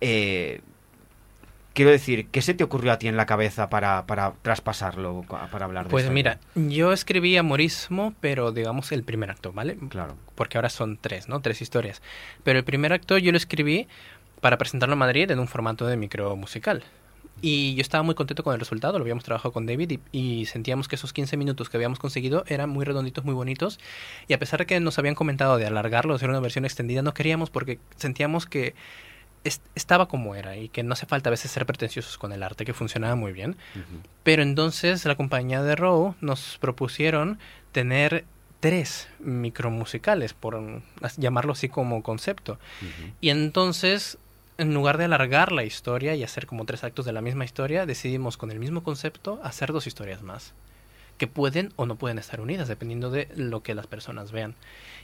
eh, 0.02 0.62
quiero 1.74 1.92
decir, 1.92 2.26
¿qué 2.32 2.42
se 2.42 2.56
te 2.56 2.64
ocurrió 2.64 2.92
a 2.92 2.98
ti 2.98 3.08
en 3.08 3.16
la 3.16 3.28
cabeza 3.28 3.70
para, 3.70 4.08
para 4.08 4.34
traspasarlo, 4.42 5.26
para 5.28 5.66
hablar 5.66 5.84
de 5.86 5.92
Pues 5.92 6.10
mira, 6.10 6.40
yo 6.56 6.92
escribí 6.92 7.38
Amorismo, 7.38 8.16
pero 8.20 8.52
digamos 8.52 8.92
el 8.92 9.04
primer 9.04 9.30
acto, 9.30 9.54
¿vale? 9.54 9.78
Claro. 9.90 10.18
Porque 10.34 10.58
ahora 10.58 10.70
son 10.70 10.98
tres, 10.98 11.30
¿no? 11.30 11.40
Tres 11.42 11.62
historias. 11.62 12.02
Pero 12.44 12.58
el 12.58 12.66
primer 12.66 12.94
acto 12.94 13.20
yo 13.20 13.32
lo 13.32 13.38
escribí 13.38 13.88
para 14.42 14.58
presentarlo 14.58 14.94
en 14.94 15.00
Madrid 15.00 15.32
en 15.32 15.40
un 15.40 15.48
formato 15.48 15.86
de 15.88 15.98
micro 15.98 16.36
musical. 16.36 16.84
Y 17.42 17.76
yo 17.76 17.82
estaba 17.82 18.02
muy 18.02 18.16
contento 18.16 18.44
con 18.44 18.54
el 18.54 18.60
resultado, 18.60 18.98
lo 18.98 19.04
habíamos 19.04 19.24
trabajado 19.24 19.52
con 19.52 19.68
David 19.68 20.00
y, 20.12 20.46
sentíamos 20.46 20.88
que 20.88 20.96
esos 20.96 21.14
15 21.14 21.38
minutos 21.38 21.70
que 21.70 21.78
habíamos 21.78 22.00
conseguido 22.00 22.44
eran 22.48 22.70
muy 22.70 22.84
redonditos, 22.84 23.26
muy 23.26 23.36
bonitos. 23.36 23.80
Y 24.28 24.34
a 24.34 24.40
pesar 24.40 24.60
de 24.60 24.66
que 24.66 24.80
nos 24.80 24.98
habían 24.98 25.14
comentado 25.14 25.58
de 25.58 25.68
alargarlo, 25.68 26.14
de 26.14 26.16
hacer 26.18 26.30
una 26.30 26.40
versión 26.40 26.66
extendida, 26.66 27.04
no 27.04 27.14
queríamos 27.14 27.52
porque 27.52 27.80
sentíamos 27.96 28.48
que 28.48 28.74
estaba 29.76 30.08
como 30.08 30.36
era 30.36 30.58
y 30.58 30.68
que 30.68 30.84
no 30.84 30.94
hace 30.94 31.06
falta 31.06 31.30
a 31.30 31.32
veces 31.32 31.52
ser 31.52 31.66
pretenciosos 31.66 32.18
con 32.18 32.34
el 32.34 32.44
arte, 32.44 32.66
que 32.66 32.74
funcionaba 32.74 33.16
muy 33.16 33.32
bien. 33.32 33.56
Pero 34.24 34.42
entonces 34.42 35.06
la 35.06 35.16
compañía 35.16 35.62
de 35.62 35.76
Row 35.76 36.16
nos 36.22 36.58
propusieron 36.60 37.40
tener 37.72 38.26
tres 38.60 39.08
micromusicales, 39.20 40.34
por 40.34 40.82
llamarlo 41.18 41.54
así 41.54 41.70
como 41.70 42.02
concepto. 42.02 42.60
Y 43.22 43.30
entonces 43.30 44.18
en 44.58 44.74
lugar 44.74 44.98
de 44.98 45.06
alargar 45.06 45.52
la 45.52 45.64
historia 45.64 46.16
y 46.16 46.24
hacer 46.24 46.48
como 46.48 46.66
tres 46.66 46.84
actos 46.84 47.06
de 47.06 47.14
la 47.14 47.22
misma 47.22 47.46
historia, 47.46 47.86
decidimos 47.86 48.38
con 48.38 48.52
el 48.52 48.60
mismo 48.60 48.84
concepto 48.84 49.40
hacer 49.44 49.72
dos 49.72 49.88
historias 49.88 50.24
más, 50.24 50.54
que 51.18 51.28
pueden 51.28 51.74
o 51.76 51.86
no 51.86 51.96
pueden 51.96 52.18
estar 52.18 52.42
unidas, 52.42 52.68
dependiendo 52.68 53.10
de 53.12 53.30
lo 53.36 53.62
que 53.62 53.76
las 53.76 53.88
personas 53.88 54.32
vean. 54.32 54.56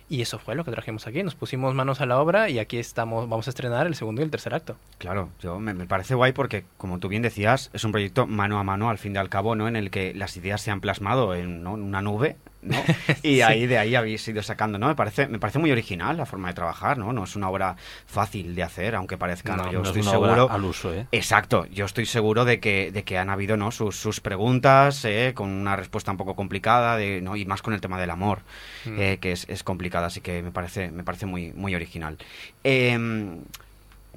Y 0.09 0.21
eso 0.21 0.37
fue 0.37 0.55
lo 0.55 0.65
que 0.65 0.71
trajimos 0.71 1.07
aquí. 1.07 1.23
Nos 1.23 1.35
pusimos 1.35 1.73
manos 1.75 2.01
a 2.01 2.05
la 2.05 2.19
obra 2.19 2.49
y 2.49 2.59
aquí 2.59 2.77
estamos, 2.77 3.29
vamos 3.29 3.47
a 3.47 3.51
estrenar 3.51 3.87
el 3.87 3.95
segundo 3.95 4.21
y 4.21 4.25
el 4.25 4.31
tercer 4.31 4.53
acto. 4.53 4.75
Claro, 4.97 5.29
yo 5.39 5.59
me, 5.59 5.73
parece 5.85 6.13
guay 6.13 6.33
porque, 6.33 6.65
como 6.77 6.99
tú 6.99 7.07
bien 7.07 7.21
decías, 7.21 7.69
es 7.73 7.83
un 7.83 7.91
proyecto 7.91 8.27
mano 8.27 8.59
a 8.59 8.63
mano 8.63 8.89
al 8.89 8.97
fin 8.97 9.15
y 9.15 9.17
al 9.17 9.29
cabo, 9.29 9.55
¿no? 9.55 9.67
En 9.67 9.75
el 9.75 9.91
que 9.91 10.13
las 10.13 10.35
ideas 10.35 10.61
se 10.61 10.71
han 10.71 10.81
plasmado 10.81 11.35
en 11.35 11.65
una 11.65 12.01
nube 12.01 12.35
Y 13.23 13.41
ahí 13.41 13.67
de 13.67 13.77
ahí 13.77 13.95
habéis 13.95 14.27
ido 14.27 14.41
sacando, 14.43 14.77
¿no? 14.77 14.87
Me 14.87 14.95
parece, 14.95 15.27
me 15.27 15.39
parece 15.39 15.59
muy 15.59 15.71
original 15.71 16.17
la 16.17 16.25
forma 16.25 16.49
de 16.49 16.53
trabajar, 16.53 16.97
¿no? 16.97 17.13
No 17.13 17.23
es 17.23 17.35
una 17.35 17.49
obra 17.49 17.75
fácil 18.05 18.55
de 18.55 18.63
hacer, 18.63 18.95
aunque 18.95 19.17
parezca, 19.17 19.55
no, 19.55 19.71
yo 19.71 19.79
no 19.79 19.85
estoy 19.85 20.01
es 20.01 20.07
una 20.07 20.11
seguro. 20.11 20.45
Obra 20.45 20.55
al 20.55 20.65
uso, 20.65 20.93
¿eh? 20.93 21.07
Exacto, 21.11 21.65
yo 21.67 21.85
estoy 21.85 22.05
seguro 22.05 22.45
de 22.45 22.59
que, 22.59 22.91
de 22.91 23.03
que 23.03 23.17
han 23.17 23.29
habido, 23.29 23.57
¿no? 23.57 23.71
Sus, 23.71 23.95
sus 23.95 24.19
preguntas, 24.19 25.05
¿eh? 25.05 25.33
con 25.35 25.49
una 25.49 25.75
respuesta 25.75 26.11
un 26.11 26.17
poco 26.17 26.35
complicada, 26.35 26.97
de, 26.97 27.21
¿no? 27.21 27.35
Y 27.35 27.45
más 27.45 27.61
con 27.61 27.73
el 27.73 27.81
tema 27.81 27.99
del 27.99 28.09
amor, 28.09 28.39
mm. 28.85 28.99
eh, 28.99 29.17
que 29.19 29.31
es, 29.31 29.45
es 29.49 29.63
complicada, 29.63 30.07
así 30.07 30.21
que 30.21 30.41
me 30.41 30.51
parece, 30.51 30.91
me 30.91 31.03
parece 31.03 31.25
muy, 31.25 31.53
muy 31.53 31.75
original. 31.75 32.17
Eh, 32.63 32.97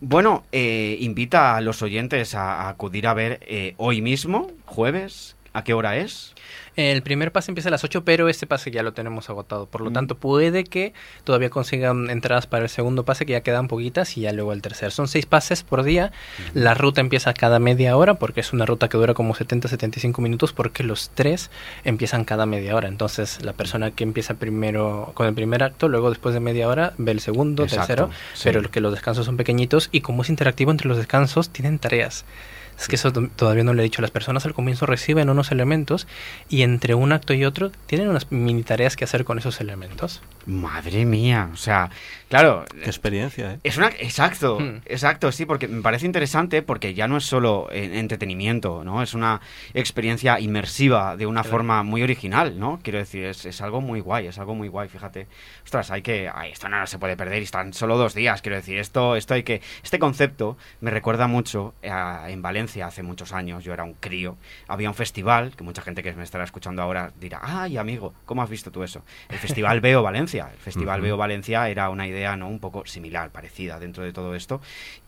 bueno, 0.00 0.44
eh, 0.52 0.98
invita 1.00 1.56
a 1.56 1.60
los 1.62 1.80
oyentes 1.80 2.34
a, 2.34 2.62
a 2.62 2.68
acudir 2.68 3.06
a 3.06 3.14
ver 3.14 3.40
eh, 3.42 3.74
hoy 3.78 4.02
mismo, 4.02 4.50
jueves, 4.66 5.36
¿a 5.54 5.64
qué 5.64 5.72
hora 5.72 5.96
es? 5.96 6.34
El 6.76 7.02
primer 7.02 7.32
pase 7.32 7.50
empieza 7.50 7.70
a 7.70 7.72
las 7.72 7.84
8, 7.84 8.04
pero 8.04 8.28
este 8.28 8.46
pase 8.46 8.70
ya 8.70 8.82
lo 8.82 8.92
tenemos 8.92 9.30
agotado. 9.30 9.66
Por 9.66 9.80
lo 9.80 9.90
mm. 9.90 9.94
tanto, 9.94 10.18
puede 10.18 10.64
que 10.64 10.92
todavía 11.24 11.48
consigan 11.48 12.10
entradas 12.10 12.46
para 12.46 12.64
el 12.64 12.68
segundo 12.68 13.04
pase, 13.04 13.24
que 13.24 13.32
ya 13.32 13.40
quedan 13.40 13.66
poquitas, 13.66 14.16
y 14.16 14.22
ya 14.22 14.32
luego 14.32 14.52
el 14.52 14.60
tercer. 14.60 14.92
Son 14.92 15.08
seis 15.08 15.24
pases 15.24 15.62
por 15.62 15.82
día. 15.82 16.12
La 16.52 16.74
ruta 16.74 17.00
empieza 17.00 17.32
cada 17.32 17.58
media 17.58 17.96
hora, 17.96 18.14
porque 18.14 18.40
es 18.40 18.52
una 18.52 18.66
ruta 18.66 18.88
que 18.88 18.98
dura 18.98 19.14
como 19.14 19.34
70-75 19.34 20.20
minutos, 20.20 20.52
porque 20.52 20.82
los 20.82 21.10
tres 21.14 21.50
empiezan 21.84 22.24
cada 22.24 22.44
media 22.44 22.76
hora. 22.76 22.88
Entonces, 22.88 23.42
la 23.42 23.54
persona 23.54 23.90
que 23.92 24.04
empieza 24.04 24.34
primero 24.34 25.12
con 25.14 25.26
el 25.26 25.34
primer 25.34 25.62
acto, 25.62 25.88
luego 25.88 26.10
después 26.10 26.34
de 26.34 26.40
media 26.40 26.68
hora, 26.68 26.92
ve 26.98 27.12
el 27.12 27.20
segundo, 27.20 27.66
tercero, 27.66 28.10
pero 28.44 28.70
que 28.70 28.80
los 28.80 28.92
descansos 28.92 29.24
son 29.24 29.38
pequeñitos, 29.38 29.88
y 29.92 30.02
como 30.02 30.22
es 30.22 30.28
interactivo 30.28 30.70
entre 30.70 30.88
los 30.88 30.98
descansos, 30.98 31.48
tienen 31.48 31.78
tareas. 31.78 32.26
Es 32.78 32.88
que 32.88 32.96
eso 32.96 33.10
todavía 33.10 33.64
no 33.64 33.72
le 33.72 33.82
he 33.82 33.84
dicho. 33.84 34.02
Las 34.02 34.10
personas 34.10 34.44
al 34.44 34.54
comienzo 34.54 34.86
reciben 34.86 35.30
unos 35.30 35.50
elementos 35.50 36.06
y 36.48 36.62
entre 36.66 36.94
un 36.94 37.12
acto 37.12 37.32
y 37.32 37.44
otro 37.44 37.70
tienen 37.86 38.10
unas 38.10 38.30
mini 38.30 38.62
tareas 38.62 38.96
que 38.96 39.04
hacer 39.04 39.24
con 39.24 39.38
esos 39.38 39.60
elementos. 39.60 40.20
Madre 40.44 41.04
mía, 41.06 41.48
o 41.52 41.56
sea, 41.56 41.90
claro. 42.28 42.64
Qué 42.70 42.86
experiencia, 42.86 43.54
¿eh? 43.54 43.58
Es 43.62 43.76
una, 43.76 43.88
exacto, 43.88 44.58
hmm. 44.60 44.82
exacto, 44.86 45.32
sí, 45.32 45.46
porque 45.46 45.68
me 45.68 45.82
parece 45.82 46.06
interesante 46.06 46.62
porque 46.62 46.94
ya 46.94 47.08
no 47.08 47.16
es 47.16 47.24
solo 47.24 47.68
entretenimiento, 47.70 48.84
¿no? 48.84 49.02
Es 49.02 49.14
una 49.14 49.40
experiencia 49.74 50.38
inmersiva 50.40 51.16
de 51.16 51.26
una 51.26 51.44
forma 51.44 51.82
muy 51.82 52.02
original, 52.02 52.58
¿no? 52.58 52.80
Quiero 52.82 52.98
decir, 52.98 53.24
es, 53.24 53.60
algo 53.60 53.80
muy 53.80 54.00
guay, 54.00 54.26
es 54.26 54.38
algo 54.38 54.54
muy 54.54 54.68
guay, 54.68 54.88
fíjate. 54.88 55.26
Ostras, 55.64 55.90
hay 55.90 56.02
que, 56.02 56.30
ay, 56.32 56.52
esto 56.52 56.68
no 56.68 56.86
se 56.86 56.98
puede 56.98 57.16
perder 57.16 57.40
y 57.40 57.44
están 57.44 57.72
solo 57.72 57.96
dos 57.96 58.14
días, 58.14 58.42
quiero 58.42 58.56
decir, 58.56 58.78
esto, 58.78 59.16
esto 59.16 59.34
hay 59.34 59.42
que, 59.42 59.62
este 59.82 59.98
concepto 59.98 60.56
me 60.80 60.90
recuerda 60.90 61.26
mucho 61.26 61.74
en 61.82 62.42
Valencia 62.42 62.86
hace 62.86 63.02
muchos 63.02 63.32
años, 63.32 63.64
yo 63.64 63.72
era 63.72 63.84
un 63.84 63.94
crío, 63.94 64.36
había 64.68 64.88
un 64.88 64.94
festival, 64.94 65.54
que 65.56 65.64
mucha 65.64 65.82
gente 65.82 66.02
que 66.02 66.12
me 66.12 66.24
estará 66.24 66.44
escuchando 66.44 66.82
ahora 66.82 67.12
dirá, 67.18 67.40
ay, 67.42 67.76
amigo, 67.76 68.14
¿cómo 68.24 68.42
has 68.42 68.50
visto 68.50 68.70
tú 68.70 68.82
eso? 68.82 69.02
El 69.28 69.38
Festival 69.38 69.80
Veo 69.86 70.02
Valencia 70.02 70.26
el 70.52 70.58
Festival 70.58 71.00
Veo 71.00 71.16
Valencia 71.16 71.68
era 71.68 71.90
una 71.90 72.06
idea 72.06 72.15
no 72.36 72.48
un 72.48 72.58
poco 72.58 72.86
similar, 72.86 73.30
parecida 73.30 73.78
dentro 73.78 74.02
de 74.02 74.12
todo 74.12 74.34
esto, 74.34 74.60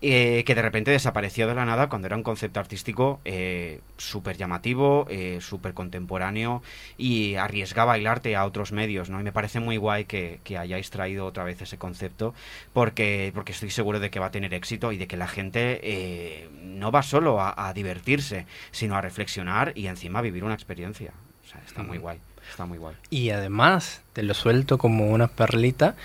eh, 0.03 0.45
que 0.47 0.55
de 0.55 0.63
repente 0.63 0.91
desapareció 0.91 1.47
de 1.47 1.55
la 1.55 1.65
nada 1.65 1.89
cuando 1.89 2.07
era 2.07 2.17
un 2.17 2.23
concepto 2.23 2.61
artístico 2.61 3.21
eh, 3.25 3.81
súper 3.97 4.37
llamativo, 4.37 5.07
eh, 5.09 5.39
súper 5.41 5.75
contemporáneo 5.75 6.63
y 6.97 7.37
arriesgaba 7.37 7.97
el 7.97 8.07
arte 8.07 8.37
a 8.37 8.45
otros 8.45 8.73
medios, 8.73 9.11
¿no? 9.11 9.21
Y 9.21 9.25
me 9.25 9.33
parece 9.33 9.61
muy 9.61 9.77
guay 9.77 10.05
que, 10.05 10.41
hayáis 10.59 10.91
traído 10.91 11.25
otra 11.25 11.45
vez 11.45 11.63
ese 11.63 11.79
concepto 11.79 12.35
porque, 12.73 13.31
porque 13.33 13.53
estoy 13.53 13.71
seguro 13.71 14.01
de 14.01 14.11
que 14.11 14.19
va 14.19 14.27
a 14.27 14.31
tener 14.33 14.53
éxito 14.55 14.91
y 14.91 14.97
de 14.97 15.07
que 15.07 15.17
la 15.17 15.29
gente 15.29 16.49
no 16.63 16.91
va 16.91 17.03
solo 17.03 17.41
a, 17.41 17.73
divertirse, 17.73 18.47
sino 18.73 18.97
a 18.97 19.01
reflexionar 19.01 19.73
y 19.77 19.87
encima 19.87 20.21
vivir 20.21 20.43
una 20.43 20.55
experiencia. 20.55 21.13
O 21.45 21.49
sea, 21.49 21.61
está 21.65 21.83
muy 21.83 21.99
guay. 21.99 22.19
Está 22.51 22.67
muy 22.67 22.79
guay. 22.79 22.97
Y 23.11 23.31
además, 23.31 24.03
te 24.13 24.23
lo 24.23 24.35
suelto 24.35 24.79
como 24.79 25.09
una 25.09 25.29
perlita, 25.29 25.97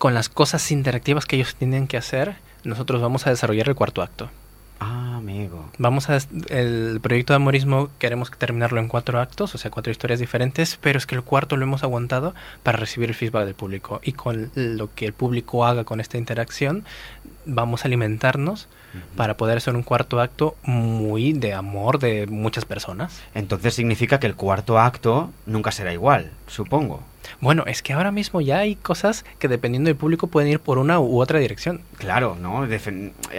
con 0.00 0.14
las 0.14 0.30
cosas 0.30 0.70
interactivas 0.70 1.26
que 1.26 1.36
ellos 1.36 1.54
tienen 1.56 1.86
que 1.86 1.98
hacer, 1.98 2.36
nosotros 2.64 3.02
vamos 3.02 3.26
a 3.26 3.30
desarrollar 3.30 3.68
el 3.68 3.74
cuarto 3.74 4.00
acto. 4.00 4.30
Ah, 4.80 5.16
amigo. 5.18 5.68
Vamos 5.76 6.08
a 6.08 6.16
el 6.48 7.00
proyecto 7.02 7.34
de 7.34 7.36
amorismo 7.36 7.90
queremos 7.98 8.30
terminarlo 8.30 8.80
en 8.80 8.88
cuatro 8.88 9.20
actos, 9.20 9.54
o 9.54 9.58
sea, 9.58 9.70
cuatro 9.70 9.92
historias 9.92 10.18
diferentes, 10.18 10.78
pero 10.80 10.96
es 10.96 11.04
que 11.04 11.16
el 11.16 11.22
cuarto 11.22 11.58
lo 11.58 11.64
hemos 11.64 11.82
aguantado 11.82 12.34
para 12.62 12.78
recibir 12.78 13.10
el 13.10 13.14
feedback 13.14 13.44
del 13.44 13.54
público 13.54 14.00
y 14.02 14.12
con 14.12 14.50
lo 14.54 14.88
que 14.94 15.04
el 15.04 15.12
público 15.12 15.66
haga 15.66 15.84
con 15.84 16.00
esta 16.00 16.16
interacción 16.16 16.86
vamos 17.44 17.84
a 17.84 17.88
alimentarnos 17.88 18.68
para 19.16 19.36
poder 19.36 19.58
hacer 19.58 19.76
un 19.76 19.82
cuarto 19.82 20.18
acto 20.18 20.56
muy 20.62 21.34
de 21.34 21.52
amor 21.52 21.98
de 21.98 22.26
muchas 22.26 22.64
personas. 22.64 23.20
Entonces 23.34 23.74
significa 23.74 24.18
que 24.18 24.26
el 24.26 24.34
cuarto 24.34 24.78
acto 24.78 25.30
nunca 25.44 25.72
será 25.72 25.92
igual, 25.92 26.30
supongo. 26.46 27.04
Bueno, 27.40 27.64
es 27.66 27.82
que 27.82 27.92
ahora 27.92 28.10
mismo 28.10 28.40
ya 28.40 28.58
hay 28.58 28.76
cosas 28.76 29.24
que 29.38 29.48
dependiendo 29.48 29.88
del 29.88 29.96
público 29.96 30.26
pueden 30.26 30.50
ir 30.50 30.60
por 30.60 30.78
una 30.78 31.00
u 31.00 31.20
otra 31.20 31.38
dirección. 31.38 31.82
Claro, 31.98 32.36
¿no? 32.40 32.66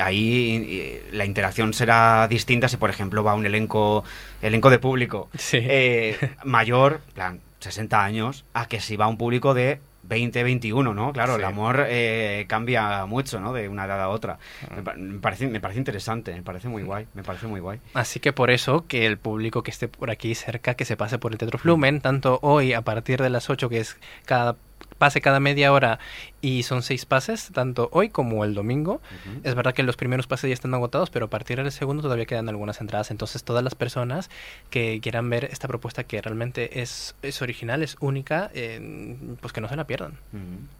ahí 0.01 0.67
eh, 0.69 1.10
la 1.12 1.25
interacción 1.25 1.74
será 1.74 2.27
distinta 2.27 2.67
si, 2.67 2.77
por 2.77 2.89
ejemplo, 2.89 3.24
va 3.24 3.36
un 3.36 3.45
elenco, 3.45 4.03
elenco 4.41 4.69
de 4.69 4.79
público 4.79 5.29
eh, 5.53 6.17
mayor, 6.43 7.01
plan 7.13 7.39
60 7.60 8.03
años, 8.03 8.45
a 8.53 8.67
que 8.67 8.79
si 8.79 8.95
va 8.95 9.07
un 9.07 9.17
público 9.17 9.53
de 9.53 9.79
2021, 10.03 10.93
¿no? 10.93 11.13
Claro, 11.13 11.36
el 11.36 11.43
amor 11.43 11.86
eh, 11.88 12.46
cambia 12.48 13.05
mucho, 13.05 13.39
¿no? 13.39 13.53
De 13.53 13.70
una 13.70 13.86
edad 13.86 14.01
a 14.01 14.10
otra. 14.10 14.39
Ah. 14.70 14.93
Me, 14.98 15.20
parece, 15.20 15.48
me 15.48 15.60
parece 15.60 15.79
interesante, 15.79 16.34
me 16.34 16.41
parece 16.41 16.67
muy 16.67 16.84
guay, 16.84 17.08
me 17.13 17.24
parece 17.24 17.48
muy 17.48 17.60
guay. 17.60 17.79
Así 17.93 18.20
que 18.20 18.34
por 18.34 18.51
eso 18.51 18.86
que 18.88 19.05
el 19.05 19.17
público 19.17 19.63
que 19.63 19.72
esté 19.72 19.88
por 19.88 20.10
aquí 20.12 20.36
cerca, 20.36 20.74
que 20.74 20.86
se 20.86 20.98
pase 20.98 21.17
por 21.17 21.31
el 21.31 21.38
Teatro 21.38 21.60
Flumen, 21.60 22.01
tanto 22.01 22.39
hoy 22.41 22.74
a 22.74 22.81
partir 22.81 23.22
de 23.22 23.29
las 23.29 23.50
8, 23.50 23.70
que 23.70 23.79
es 23.79 23.98
cada 24.25 24.58
pase 24.98 25.22
cada 25.22 25.39
media 25.39 25.72
hora 25.72 26.00
y 26.41 26.63
son 26.63 26.81
seis 26.81 27.05
pases, 27.05 27.51
tanto 27.53 27.89
hoy 27.91 28.10
como 28.10 28.43
el 28.43 28.55
domingo. 28.55 29.00
Es 29.43 29.53
verdad 29.53 29.74
que 29.74 29.83
los 29.83 29.95
primeros 29.95 30.25
pases 30.25 30.50
ya 30.50 30.53
están 30.53 30.74
agotados, 30.74 31.12
pero 31.12 31.27
a 31.27 31.29
partir 31.29 31.62
del 31.62 31.71
segundo 31.71 32.01
todavía 32.01 32.25
quedan 32.25 32.50
algunas 32.50 32.81
entradas. 32.81 33.12
Entonces, 33.12 33.43
todas 33.43 33.63
las 33.63 33.75
personas 33.75 34.29
que 34.71 35.00
quieran 35.01 35.29
ver 35.29 35.45
esta 35.45 35.67
propuesta 35.67 36.03
que 36.03 36.21
realmente 36.21 36.81
es, 36.81 37.15
es 37.21 37.41
original, 37.43 37.83
es 37.83 37.95
única, 38.00 38.50
eh, 38.55 39.17
pues 39.39 39.53
que 39.53 39.62
no 39.62 39.69
se 39.69 39.75
la 39.75 39.86
pierdan. 39.86 40.13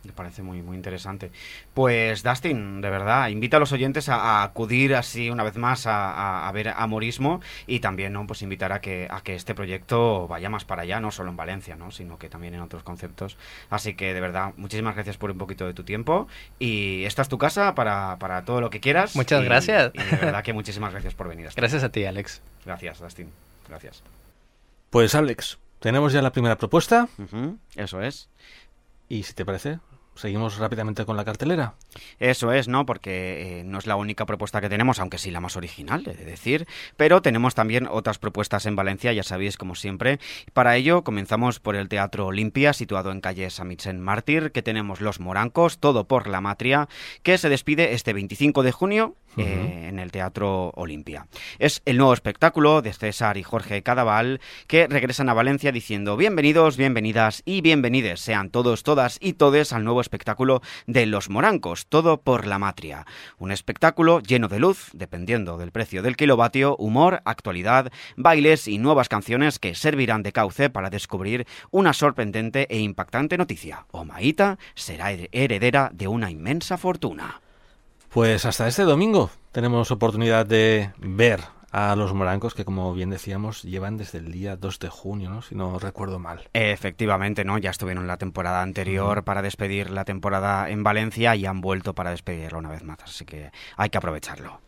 Me 0.04 0.12
parece 0.14 0.42
muy, 0.42 0.64
muy 0.64 0.76
interesante. 0.76 1.32
Pues, 1.76 2.24
Dustin, 2.24 2.82
de 2.82 2.90
verdad, 2.90 3.30
invita 3.30 3.58
a 3.58 3.60
los 3.60 3.72
oyentes 3.72 4.10
a, 4.10 4.42
acudir 4.44 4.96
así 4.96 5.30
una 5.30 5.44
vez 5.44 5.58
más 5.58 5.86
a, 5.86 6.48
a, 6.48 6.52
ver 6.52 6.70
Amorismo 6.70 7.42
y 7.68 7.80
también, 7.80 8.14
¿no? 8.14 8.26
Pues 8.26 8.42
invitar 8.42 8.72
a 8.72 8.82
que, 8.82 9.08
a 9.10 9.22
que 9.22 9.36
este 9.36 9.54
proyecto 9.54 10.28
vaya 10.28 10.50
más 10.50 10.66
para 10.66 10.82
allá, 10.82 11.00
no 11.00 11.12
solo 11.12 11.30
en 11.30 11.38
Valencia, 11.38 11.76
¿no? 11.76 11.92
Sino 11.92 12.18
que 12.18 12.30
también 12.30 12.56
en 12.56 12.62
otros 12.62 12.82
conceptos. 12.82 13.38
Así 13.70 13.94
que 13.94 14.14
de 14.14 14.22
verdad, 14.22 14.54
muchísimas 14.58 14.96
gracias 14.96 15.18
por 15.18 15.30
un 15.32 15.38
poquito 15.52 15.66
de 15.68 15.74
tu 15.74 15.84
tiempo. 15.84 16.28
Y 16.60 17.04
esta 17.06 17.22
es 17.22 17.30
tu 17.30 17.38
casa 17.38 17.76
para, 17.76 18.18
para 18.20 18.46
todo 18.46 18.62
lo 18.62 18.70
que 18.70 18.80
quieras. 18.80 19.16
Muchas 19.16 19.44
gracias. 19.44 19.92
Y 19.94 19.98
de 19.98 20.18
verdad 20.18 20.44
que 20.44 20.54
muchísimas 20.54 20.92
gracias 20.92 21.14
por 21.14 21.28
venir. 21.28 21.50
gracias 21.56 21.84
a 21.84 21.90
ti, 21.90 22.06
Alex. 22.06 22.42
Gracias, 22.66 23.00
Dustin. 23.00 23.30
Gracias. 23.68 24.04
Pues, 24.90 25.16
Alex, 25.16 25.58
tenemos 25.80 26.14
ya 26.14 26.22
la 26.22 26.32
primera 26.32 26.58
propuesta. 26.58 27.08
eso 27.76 28.02
es. 28.02 28.30
Y 29.10 29.24
si 29.24 29.34
te 29.34 29.46
parece, 29.46 29.80
seguimos 30.16 30.58
rápidamente 30.58 31.06
con 31.06 31.18
la 31.18 31.26
cartelera. 31.26 31.76
Eso 32.20 32.52
es, 32.52 32.68
¿no? 32.68 32.86
Porque 32.86 33.60
eh, 33.60 33.64
no 33.64 33.80
es 33.80 33.88
la 33.88 33.96
única 33.96 34.26
propuesta 34.26 34.62
que 34.62 34.70
tenemos, 34.70 35.00
aunque 35.00 35.18
sí 35.18 35.32
la 35.32 35.40
más 35.40 35.56
original, 35.56 36.04
he 36.08 36.14
de 36.14 36.26
decir. 36.26 36.68
Pero 36.98 37.22
tenemos 37.22 37.56
también 37.56 37.88
otras 37.90 38.20
propuestas 38.20 38.66
en 38.66 38.76
Valencia, 38.76 39.14
ya 39.14 39.24
sabéis, 39.24 39.58
como 39.58 39.76
siempre. 39.76 40.20
Para 40.54 40.76
ello, 40.76 41.04
comenzamos 41.04 41.60
por 41.60 41.76
el 41.76 41.90
Teatro 41.90 42.28
Olimpia, 42.28 42.74
situado 42.74 43.12
en 43.12 43.22
calle 43.22 43.50
Samitzen 43.50 44.00
Mártir, 44.00 44.52
que 44.52 44.62
tenemos 44.62 45.02
Los 45.02 45.20
Morancos, 45.20 45.80
Todo 45.80 46.08
por 46.08 46.28
la 46.28 46.42
Matria, 46.42 46.90
que 47.24 47.38
se 47.38 47.50
despide 47.50 47.94
este 47.94 48.14
25 48.14 48.64
de 48.64 48.72
junio 48.72 49.16
eh, 49.38 49.88
en 49.88 50.00
el 50.00 50.12
Teatro 50.12 50.72
Olimpia. 50.76 51.28
Es 51.58 51.82
el 51.86 51.98
nuevo 51.98 52.14
espectáculo 52.14 52.82
de 52.82 52.92
César 52.92 53.38
y 53.38 53.44
Jorge 53.44 53.82
Cadaval, 53.82 54.42
que 54.68 54.88
regresan 54.88 55.30
a 55.30 55.34
Valencia 55.34 55.72
diciendo 55.72 56.18
bienvenidos, 56.18 56.76
bienvenidas 56.76 57.42
y 57.46 57.62
bienvenides 57.62 58.20
sean 58.20 58.50
todos, 58.50 58.84
todas 58.84 59.18
y 59.22 59.34
todes 59.34 59.72
al 59.72 59.86
nuevo 59.86 60.01
espectáculo 60.02 60.62
de 60.88 61.06
Los 61.06 61.30
Morancos, 61.30 61.88
todo 61.88 62.22
por 62.22 62.48
la 62.48 62.60
matria. 62.60 63.06
Un 63.38 63.52
espectáculo 63.52 64.20
lleno 64.20 64.48
de 64.48 64.60
luz, 64.60 64.90
dependiendo 64.94 65.58
del 65.58 65.72
precio 65.72 66.02
del 66.02 66.18
kilovatio, 66.18 66.76
humor, 66.78 67.22
actualidad, 67.26 67.92
bailes 68.18 68.68
y 68.68 68.78
nuevas 68.78 69.10
canciones 69.10 69.60
que 69.60 69.76
servirán 69.76 70.24
de 70.24 70.32
cauce 70.32 70.70
para 70.70 70.90
descubrir 70.90 71.48
una 71.72 71.94
sorprendente 71.94 72.68
e 72.70 72.80
impactante 72.80 73.38
noticia. 73.38 73.86
Omaita 73.92 74.58
será 74.76 75.12
heredera 75.12 75.90
de 75.94 76.08
una 76.08 76.32
inmensa 76.32 76.78
fortuna. 76.78 77.42
Pues 78.10 78.46
hasta 78.46 78.68
este 78.68 78.84
domingo 78.84 79.30
tenemos 79.52 79.90
oportunidad 79.92 80.46
de 80.46 80.92
ver 80.98 81.40
a 81.72 81.96
los 81.96 82.14
morancos 82.14 82.54
que, 82.54 82.66
como 82.66 82.94
bien 82.94 83.10
decíamos, 83.10 83.64
llevan 83.64 83.98
desde 83.98 84.20
el 84.20 84.32
día 84.32 84.58
2 84.58 84.80
de 84.80 84.90
junio, 84.90 85.30
¿no? 85.30 85.42
si 85.42 85.56
no 85.56 85.80
recuerdo 85.80 86.20
mal. 86.20 86.50
Efectivamente, 86.54 87.46
¿no? 87.46 87.58
Ya 87.58 87.70
estuvieron 87.70 88.08
la 88.08 88.18
temporada 88.18 88.62
anterior 88.62 89.24
para 89.24 89.42
despedir 89.42 89.90
la 89.90 90.06
temporada 90.06 90.70
en 90.70 90.84
Valencia 90.84 91.36
y 91.36 91.46
han 91.46 91.62
vuelto 91.62 91.94
para 91.94 92.12
despedirla 92.12 92.58
una 92.58 92.70
vez 92.70 92.84
más, 92.84 93.00
así 93.04 93.26
que 93.26 93.52
hay 93.78 93.90
que 93.90 93.98
aprovecharlo. 93.98 94.60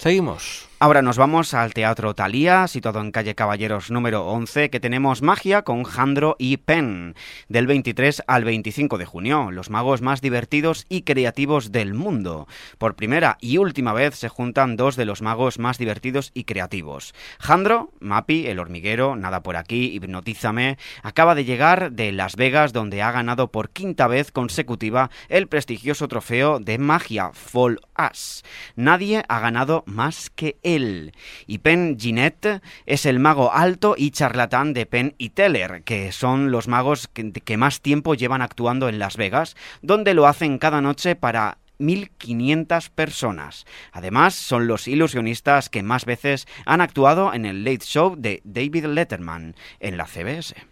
Seguimos. 0.00 0.70
Ahora 0.82 1.02
nos 1.02 1.18
vamos 1.18 1.52
al 1.52 1.74
Teatro 1.74 2.14
Talía, 2.14 2.66
situado 2.66 3.02
en 3.02 3.12
calle 3.12 3.34
Caballeros 3.34 3.90
número 3.90 4.24
11, 4.24 4.70
que 4.70 4.80
tenemos 4.80 5.20
magia 5.20 5.60
con 5.60 5.84
Jandro 5.84 6.36
y 6.38 6.56
Pen, 6.56 7.14
del 7.50 7.66
23 7.66 8.22
al 8.26 8.44
25 8.44 8.96
de 8.96 9.04
junio, 9.04 9.50
los 9.50 9.68
magos 9.68 10.00
más 10.00 10.22
divertidos 10.22 10.86
y 10.88 11.02
creativos 11.02 11.70
del 11.70 11.92
mundo. 11.92 12.48
Por 12.78 12.96
primera 12.96 13.36
y 13.42 13.58
última 13.58 13.92
vez 13.92 14.14
se 14.14 14.30
juntan 14.30 14.76
dos 14.76 14.96
de 14.96 15.04
los 15.04 15.20
magos 15.20 15.58
más 15.58 15.76
divertidos 15.76 16.30
y 16.32 16.44
creativos. 16.44 17.12
Jandro, 17.38 17.92
Mapi, 18.00 18.46
el 18.46 18.58
hormiguero, 18.58 19.16
Nada 19.16 19.42
por 19.42 19.58
aquí, 19.58 19.94
Hipnotízame, 19.94 20.78
acaba 21.02 21.34
de 21.34 21.44
llegar 21.44 21.92
de 21.92 22.10
Las 22.10 22.36
Vegas, 22.36 22.72
donde 22.72 23.02
ha 23.02 23.12
ganado 23.12 23.48
por 23.48 23.68
quinta 23.68 24.06
vez 24.06 24.32
consecutiva 24.32 25.10
el 25.28 25.46
prestigioso 25.46 26.08
trofeo 26.08 26.58
de 26.58 26.78
magia 26.78 27.32
Fall 27.34 27.80
Us. 28.10 28.44
Nadie 28.76 29.24
ha 29.28 29.40
ganado 29.40 29.84
más 29.90 30.30
que 30.30 30.58
él. 30.62 31.12
Y 31.46 31.58
Penn 31.58 31.98
Ginette 31.98 32.62
es 32.86 33.06
el 33.06 33.18
mago 33.18 33.52
alto 33.52 33.94
y 33.96 34.10
charlatán 34.10 34.72
de 34.72 34.86
Penn 34.86 35.14
y 35.18 35.30
Teller, 35.30 35.82
que 35.82 36.12
son 36.12 36.50
los 36.50 36.68
magos 36.68 37.08
que, 37.08 37.32
que 37.32 37.56
más 37.56 37.80
tiempo 37.80 38.14
llevan 38.14 38.42
actuando 38.42 38.88
en 38.88 38.98
Las 38.98 39.16
Vegas, 39.16 39.56
donde 39.82 40.14
lo 40.14 40.26
hacen 40.26 40.58
cada 40.58 40.80
noche 40.80 41.16
para 41.16 41.58
1.500 41.80 42.90
personas. 42.90 43.66
Además, 43.92 44.34
son 44.34 44.66
los 44.66 44.86
ilusionistas 44.86 45.68
que 45.68 45.82
más 45.82 46.04
veces 46.04 46.46
han 46.66 46.80
actuado 46.80 47.34
en 47.34 47.46
el 47.46 47.64
Late 47.64 47.84
Show 47.84 48.14
de 48.16 48.42
David 48.44 48.86
Letterman 48.86 49.56
en 49.80 49.96
la 49.96 50.06
CBS 50.06 50.69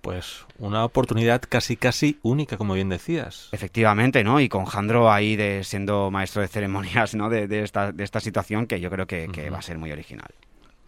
pues 0.00 0.44
una 0.58 0.84
oportunidad 0.84 1.42
casi 1.48 1.76
casi 1.76 2.18
única, 2.22 2.56
como 2.56 2.74
bien 2.74 2.88
decías. 2.88 3.48
Efectivamente, 3.52 4.24
¿no? 4.24 4.40
Y 4.40 4.48
con 4.48 4.64
Jandro 4.64 5.10
ahí 5.10 5.36
de 5.36 5.64
siendo 5.64 6.10
maestro 6.10 6.42
de 6.42 6.48
ceremonias, 6.48 7.14
¿no? 7.14 7.28
De, 7.28 7.62
esta, 7.62 7.92
de 7.92 8.04
esta, 8.04 8.20
situación 8.20 8.66
que 8.66 8.80
yo 8.80 8.90
creo 8.90 9.06
que, 9.06 9.28
que 9.32 9.50
va 9.50 9.58
a 9.58 9.62
ser 9.62 9.78
muy 9.78 9.92
original. 9.92 10.28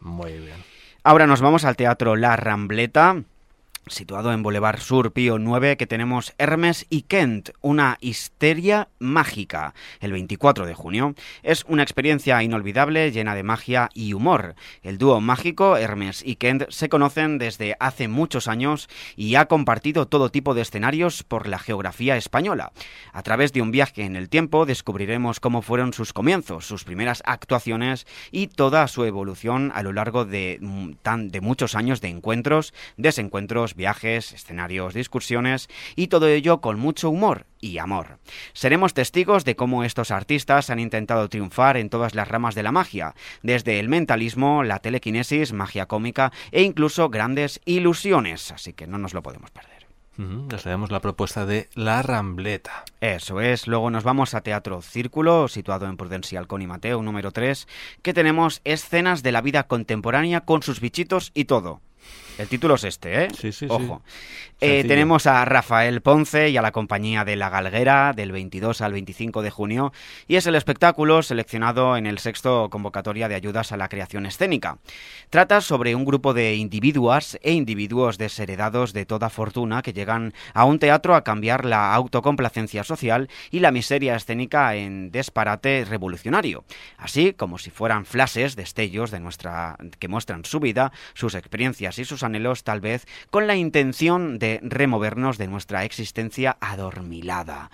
Muy 0.01 0.33
bien. 0.33 0.57
Ahora 1.03 1.27
nos 1.27 1.41
vamos 1.41 1.65
al 1.65 1.77
Teatro 1.77 2.17
La 2.17 2.37
Rambleta 2.37 3.23
situado 3.91 4.33
en 4.33 4.43
Boulevard 4.43 4.81
Sur 4.81 5.13
Pío 5.13 5.39
9, 5.39 5.77
que 5.77 5.87
tenemos 5.87 6.35
Hermes 6.39 6.87
y 6.91 7.03
Kent, 7.03 7.51
una 7.61 7.99
histeria 8.01 8.89
mágica, 8.99 9.75
el 10.01 10.13
24 10.13 10.67
de 10.67 10.75
junio. 10.75 11.15
Es 11.43 11.65
una 11.69 11.83
experiencia 11.83 12.43
inolvidable, 12.43 13.11
llena 13.13 13.35
de 13.35 13.43
magia 13.43 13.89
y 13.95 14.13
humor. 14.13 14.55
El 14.83 14.99
dúo 14.99 15.21
mágico, 15.21 15.77
Hermes 15.77 16.23
y 16.25 16.37
Kent, 16.37 16.65
se 16.71 16.89
conocen 16.89 17.39
desde 17.39 17.77
hace 17.81 18.09
muchos 18.09 18.49
años 18.49 18.89
y 19.17 19.35
ha 19.35 19.47
compartido 19.47 20.07
todo 20.07 20.31
tipo 20.31 20.55
de 20.55 20.63
escenarios 20.63 21.23
por 21.23 21.49
la 21.49 21.59
geografía 21.59 22.17
española. 22.17 22.73
A 23.13 23.23
través 23.23 23.53
de 23.53 23.63
un 23.63 23.71
viaje 23.71 24.05
en 24.05 24.17
el 24.17 24.29
tiempo 24.29 24.67
descubriremos 24.67 25.41
cómo 25.41 25.63
fueron 25.63 25.93
sus 25.93 26.13
comienzos, 26.13 26.67
sus 26.67 26.85
primeras 26.85 27.23
actuaciones 27.27 28.07
y 28.31 28.49
toda 28.49 28.87
su 28.89 29.05
evolución 29.05 29.73
a 29.75 29.83
lo 29.83 29.93
largo 29.93 30.25
de, 30.25 30.59
mm, 30.61 30.93
de 31.29 31.41
muchos 31.41 31.75
años 31.75 32.01
de 32.01 32.09
encuentros, 32.09 32.75
desencuentros, 32.97 33.75
viajes, 33.79 34.35
escenarios, 34.35 34.93
discusiones 34.93 35.71
y 35.97 36.09
todo 36.09 36.29
ello 36.29 36.61
con 36.61 36.79
mucho 36.79 37.09
humor 37.09 37.47
y 37.61 37.79
amor. 37.79 38.19
Seremos 38.53 38.93
testigos 38.93 39.47
de 39.47 39.57
cómo 39.57 39.85
estos 39.85 40.11
artistas 40.11 40.69
han 40.69 40.81
intentado 40.81 41.31
triunfar 41.31 41.79
en 41.79 41.89
todas 41.89 42.15
las 42.15 42.29
ramas 42.29 42.55
de 42.55 42.63
la 42.63 42.73
magia, 42.73 43.15
desde 43.43 43.81
el 43.81 43.89
mentalismo, 43.89 44.65
la 44.65 44.81
telequinesis, 44.81 45.55
magia 45.55 45.87
cómica 45.87 46.33
e 46.53 46.63
incluso 46.63 47.09
grandes 47.09 47.61
ilusiones, 47.65 48.53
así 48.53 48.75
que 48.75 48.87
no 48.87 48.99
nos 48.99 49.15
lo 49.15 49.23
podemos 49.23 49.51
perder. 49.51 49.79
Ya 50.49 50.59
sabemos 50.59 50.91
la 50.91 51.01
propuesta 51.01 51.47
de 51.47 51.69
La 51.75 52.03
Rambleta. 52.03 52.85
Eso 53.01 53.41
es. 53.41 53.69
Luego 53.69 53.89
nos 53.89 54.03
vamos 54.03 54.35
a 54.35 54.41
Teatro 54.41 54.83
Círculo, 54.83 55.47
situado 55.47 55.87
en 55.87 55.97
Prudencial 55.97 56.49
con 56.49 56.61
y 56.61 56.67
Mateo, 56.67 57.01
número 57.03 57.31
3, 57.31 57.69
que 58.03 58.13
tenemos 58.13 58.61
escenas 58.65 59.23
de 59.23 59.31
la 59.31 59.43
vida 59.43 59.69
contemporánea 59.69 60.41
con 60.41 60.65
sus 60.65 60.81
bichitos 60.81 61.31
y 61.35 61.45
todo. 61.45 61.81
El 62.39 62.47
título 62.47 62.77
es 62.77 62.85
este, 62.85 63.25
¿eh? 63.25 63.29
Sí, 63.37 63.51
sí, 63.51 63.67
Ojo. 63.69 64.01
Eh, 64.61 64.85
tenemos 64.89 65.27
a 65.27 65.45
Rafael 65.45 66.01
Ponce 66.03 66.51
y 66.51 66.57
a 66.57 66.63
la 66.63 66.73
compañía 66.73 67.25
de 67.25 67.37
La 67.37 67.49
Galguera 67.49 68.13
del 68.13 68.33
22 68.33 68.81
al 68.81 68.93
25 68.93 69.43
de 69.43 69.51
junio 69.51 69.93
y 70.27 70.35
es 70.35 70.49
el 70.49 70.57
espectáculo 70.57 71.23
seleccionado 71.23 71.97
en 71.97 72.07
el 72.07 72.19
sexto 72.19 72.69
convocatoria 72.69 73.29
de 73.29 73.37
ayudas 73.37 73.71
a 73.71 73.77
la 73.77 73.89
creación 73.89 74.27
escénica. 74.27 74.79
Trata 75.31 75.61
sobre 75.61 75.95
un 75.95 76.05
grupo 76.05 76.35
de 76.35 76.57
individuos 76.57 77.39
e 77.43 77.53
individuos 77.53 78.19
desheredados 78.19 78.93
de 78.93 79.07
toda 79.07 79.31
fortuna 79.31 79.83
que 79.83 79.93
llegan 79.93 80.33
a 80.55 80.65
un 80.65 80.81
teatro 80.81 81.15
a 81.15 81.23
cambiar 81.23 81.65
la 81.65 81.95
autocomplacencia 81.95 82.83
social 82.83 83.29
y 83.53 83.61
la 83.61 83.71
miseria 83.71 84.17
escénica 84.17 84.75
en 84.75 85.13
disparate 85.13 85.85
revolucionario, 85.89 86.65
así 86.97 87.33
como 87.33 87.59
si 87.59 87.71
fueran 87.71 88.07
flashes, 88.07 88.57
destellos 88.57 89.13
de 89.13 89.21
nuestra 89.21 89.77
que 90.01 90.09
muestran 90.09 90.45
su 90.45 90.59
vida, 90.59 90.91
sus 91.15 91.37
experiencias 91.37 91.99
y 92.01 92.05
sus 92.05 92.25
anhelos 92.29 92.65
tal 92.65 92.81
vez 92.81 93.07
con 93.31 93.47
la 93.47 93.57
intención 93.57 94.39
de 94.39 94.61
removernos 94.63 95.39
de 95.39 95.49
nuestra 95.49 95.85
existencia 95.85 96.57
adormilada. 96.61 97.71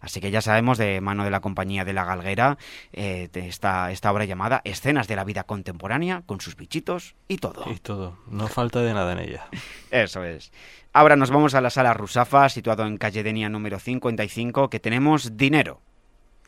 Así 0.00 0.20
que 0.20 0.30
ya 0.30 0.40
sabemos 0.40 0.78
de 0.78 1.00
mano 1.00 1.24
de 1.24 1.30
la 1.30 1.40
compañía 1.40 1.84
de 1.84 1.92
la 1.92 2.04
Galguera 2.04 2.58
eh, 2.92 3.28
esta, 3.34 3.90
esta 3.90 4.12
obra 4.12 4.24
llamada 4.24 4.60
Escenas 4.64 5.08
de 5.08 5.16
la 5.16 5.24
vida 5.24 5.44
contemporánea 5.44 6.22
con 6.26 6.40
sus 6.40 6.56
bichitos 6.56 7.14
y 7.26 7.38
todo. 7.38 7.64
Y 7.70 7.78
todo, 7.78 8.18
no 8.28 8.46
falta 8.48 8.80
de 8.80 8.94
nada 8.94 9.12
en 9.12 9.18
ella. 9.18 9.48
Eso 9.90 10.24
es. 10.24 10.52
Ahora 10.92 11.16
nos 11.16 11.30
vamos 11.30 11.54
a 11.54 11.60
la 11.60 11.70
sala 11.70 11.94
Rusafa, 11.94 12.48
situado 12.48 12.86
en 12.86 12.96
calle 12.96 13.22
Denia 13.22 13.48
número 13.48 13.78
55, 13.78 14.70
que 14.70 14.80
tenemos 14.80 15.36
dinero 15.36 15.80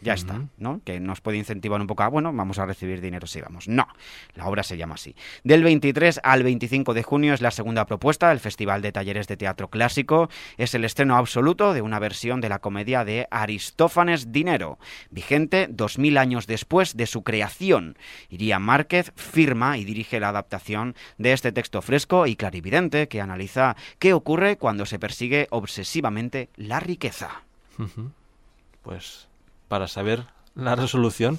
ya 0.00 0.14
está, 0.14 0.48
¿no? 0.56 0.80
Que 0.84 1.00
nos 1.00 1.20
puede 1.20 1.38
incentivar 1.38 1.80
un 1.80 1.86
poco 1.86 2.02
a, 2.02 2.08
bueno, 2.08 2.32
vamos 2.32 2.58
a 2.58 2.66
recibir 2.66 3.00
dinero 3.00 3.26
si 3.26 3.40
vamos. 3.40 3.68
No, 3.68 3.86
la 4.34 4.46
obra 4.46 4.62
se 4.62 4.76
llama 4.76 4.94
así. 4.94 5.14
Del 5.44 5.62
23 5.62 6.20
al 6.22 6.42
25 6.42 6.94
de 6.94 7.02
junio 7.02 7.34
es 7.34 7.40
la 7.40 7.50
segunda 7.50 7.86
propuesta 7.86 8.30
del 8.30 8.40
Festival 8.40 8.82
de 8.82 8.92
Talleres 8.92 9.28
de 9.28 9.36
Teatro 9.36 9.68
Clásico. 9.68 10.28
Es 10.56 10.74
el 10.74 10.84
estreno 10.84 11.16
absoluto 11.16 11.74
de 11.74 11.82
una 11.82 11.98
versión 11.98 12.40
de 12.40 12.48
la 12.48 12.60
comedia 12.60 13.04
de 13.04 13.28
Aristófanes 13.30 14.32
Dinero, 14.32 14.78
vigente 15.10 15.68
2000 15.70 16.18
años 16.18 16.46
después 16.46 16.96
de 16.96 17.06
su 17.06 17.22
creación. 17.22 17.96
Iría 18.28 18.58
Márquez 18.58 19.12
firma 19.16 19.78
y 19.78 19.84
dirige 19.84 20.20
la 20.20 20.30
adaptación 20.30 20.94
de 21.18 21.32
este 21.32 21.52
texto 21.52 21.82
fresco 21.82 22.26
y 22.26 22.36
clarividente 22.36 23.08
que 23.08 23.20
analiza 23.20 23.76
qué 23.98 24.12
ocurre 24.12 24.56
cuando 24.56 24.86
se 24.86 24.98
persigue 24.98 25.46
obsesivamente 25.50 26.48
la 26.56 26.80
riqueza. 26.80 27.42
Pues 28.82 29.29
para 29.70 29.86
saber 29.86 30.24
la 30.56 30.74
resolución, 30.74 31.38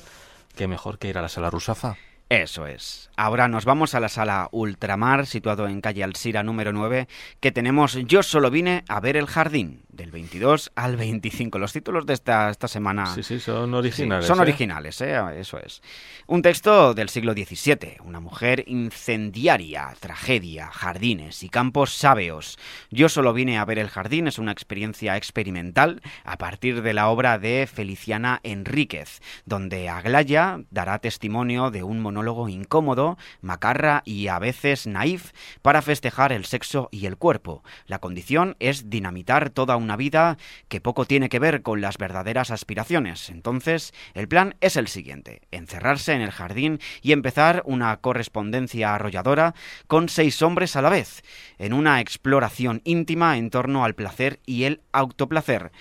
que 0.56 0.70
mejor 0.70 1.00
que 1.00 1.10
ir 1.10 1.18
a 1.18 1.22
la 1.22 1.28
sala 1.28 1.50
Rusafa. 1.50 1.98
Eso 2.32 2.66
es. 2.66 3.10
Ahora 3.18 3.50
nos 3.50 3.66
vamos 3.66 3.94
a 3.94 4.00
la 4.00 4.08
sala 4.08 4.48
Ultramar, 4.54 5.26
situado 5.26 5.68
en 5.68 5.82
calle 5.82 6.02
Alsira 6.02 6.44
número 6.44 6.72
9, 6.72 7.10
que 7.42 7.52
tenemos 7.52 7.96
Yo 8.06 8.24
solo 8.24 8.50
vine 8.50 8.86
a 8.88 9.02
ver 9.02 9.18
el 9.18 9.28
jardín, 9.28 9.84
del 9.90 10.12
22 10.12 10.72
al 10.76 10.96
25. 10.96 11.60
Los 11.60 11.74
títulos 11.74 12.06
de 12.06 12.14
esta, 12.14 12.50
esta 12.50 12.70
semana... 12.70 13.06
Sí, 13.08 13.22
sí, 13.22 13.38
son 13.38 13.74
originales. 13.74 14.26
son 14.26 14.40
¿eh? 14.40 14.44
originales, 14.44 15.02
¿eh? 15.02 15.20
eso 15.36 15.60
es. 15.60 15.82
Un 16.26 16.42
texto 16.42 16.94
del 16.94 17.10
siglo 17.10 17.34
XVII, 17.34 17.98
una 18.06 18.22
mujer 18.22 18.64
incendiaria, 18.66 19.94
tragedia, 20.00 20.68
jardines 20.68 21.44
y 21.44 21.50
campos 21.50 21.94
sábeos. 21.94 22.58
Yo 22.92 23.10
solo 23.10 23.34
vine 23.34 23.58
a 23.58 23.66
ver 23.66 23.78
el 23.78 23.90
jardín, 23.90 24.28
es 24.28 24.40
una 24.40 24.54
experiencia 24.54 25.18
experimental 25.18 26.02
a 26.24 26.38
partir 26.38 26.82
de 26.82 26.94
la 26.94 27.10
obra 27.10 27.38
de 27.40 27.68
Feliciana 27.72 28.40
Enríquez, 28.44 29.20
donde 29.46 29.90
Aglaya 29.90 30.62
dará 30.72 31.00
testimonio 31.00 31.72
de 31.72 31.84
un 31.84 32.00
monólogo 32.00 32.21
incómodo, 32.50 33.18
macarra 33.42 34.02
y 34.06 34.28
a 34.28 34.40
veces 34.40 34.88
naif 34.88 35.32
para 35.62 35.82
festejar 35.82 36.32
el 36.32 36.46
sexo 36.46 36.90
y 36.92 37.06
el 37.06 37.18
cuerpo. 37.18 37.64
La 37.86 38.00
condición 38.00 38.56
es 38.60 38.90
dinamitar 38.90 39.50
toda 39.50 39.76
una 39.78 39.96
vida 39.96 40.38
que 40.68 40.82
poco 40.82 41.06
tiene 41.06 41.30
que 41.30 41.40
ver 41.40 41.62
con 41.62 41.82
las 41.82 41.98
verdaderas 41.98 42.52
aspiraciones. 42.52 43.30
Entonces, 43.30 43.94
el 44.14 44.28
plan 44.28 44.56
es 44.62 44.76
el 44.76 44.88
siguiente, 44.88 45.42
encerrarse 45.52 46.14
en 46.14 46.22
el 46.22 46.32
jardín 46.32 46.80
y 47.02 47.12
empezar 47.12 47.64
una 47.66 47.98
correspondencia 47.98 48.96
arrolladora 48.96 49.56
con 49.88 50.10
seis 50.10 50.42
hombres 50.42 50.76
a 50.76 50.82
la 50.82 50.90
vez, 50.90 51.24
en 51.58 51.74
una 51.74 52.02
exploración 52.02 52.82
íntima 52.84 53.38
en 53.38 53.50
torno 53.50 53.84
al 53.84 53.96
placer 53.96 54.40
y 54.46 54.64
el 54.64 54.82
autoplacer. 54.92 55.72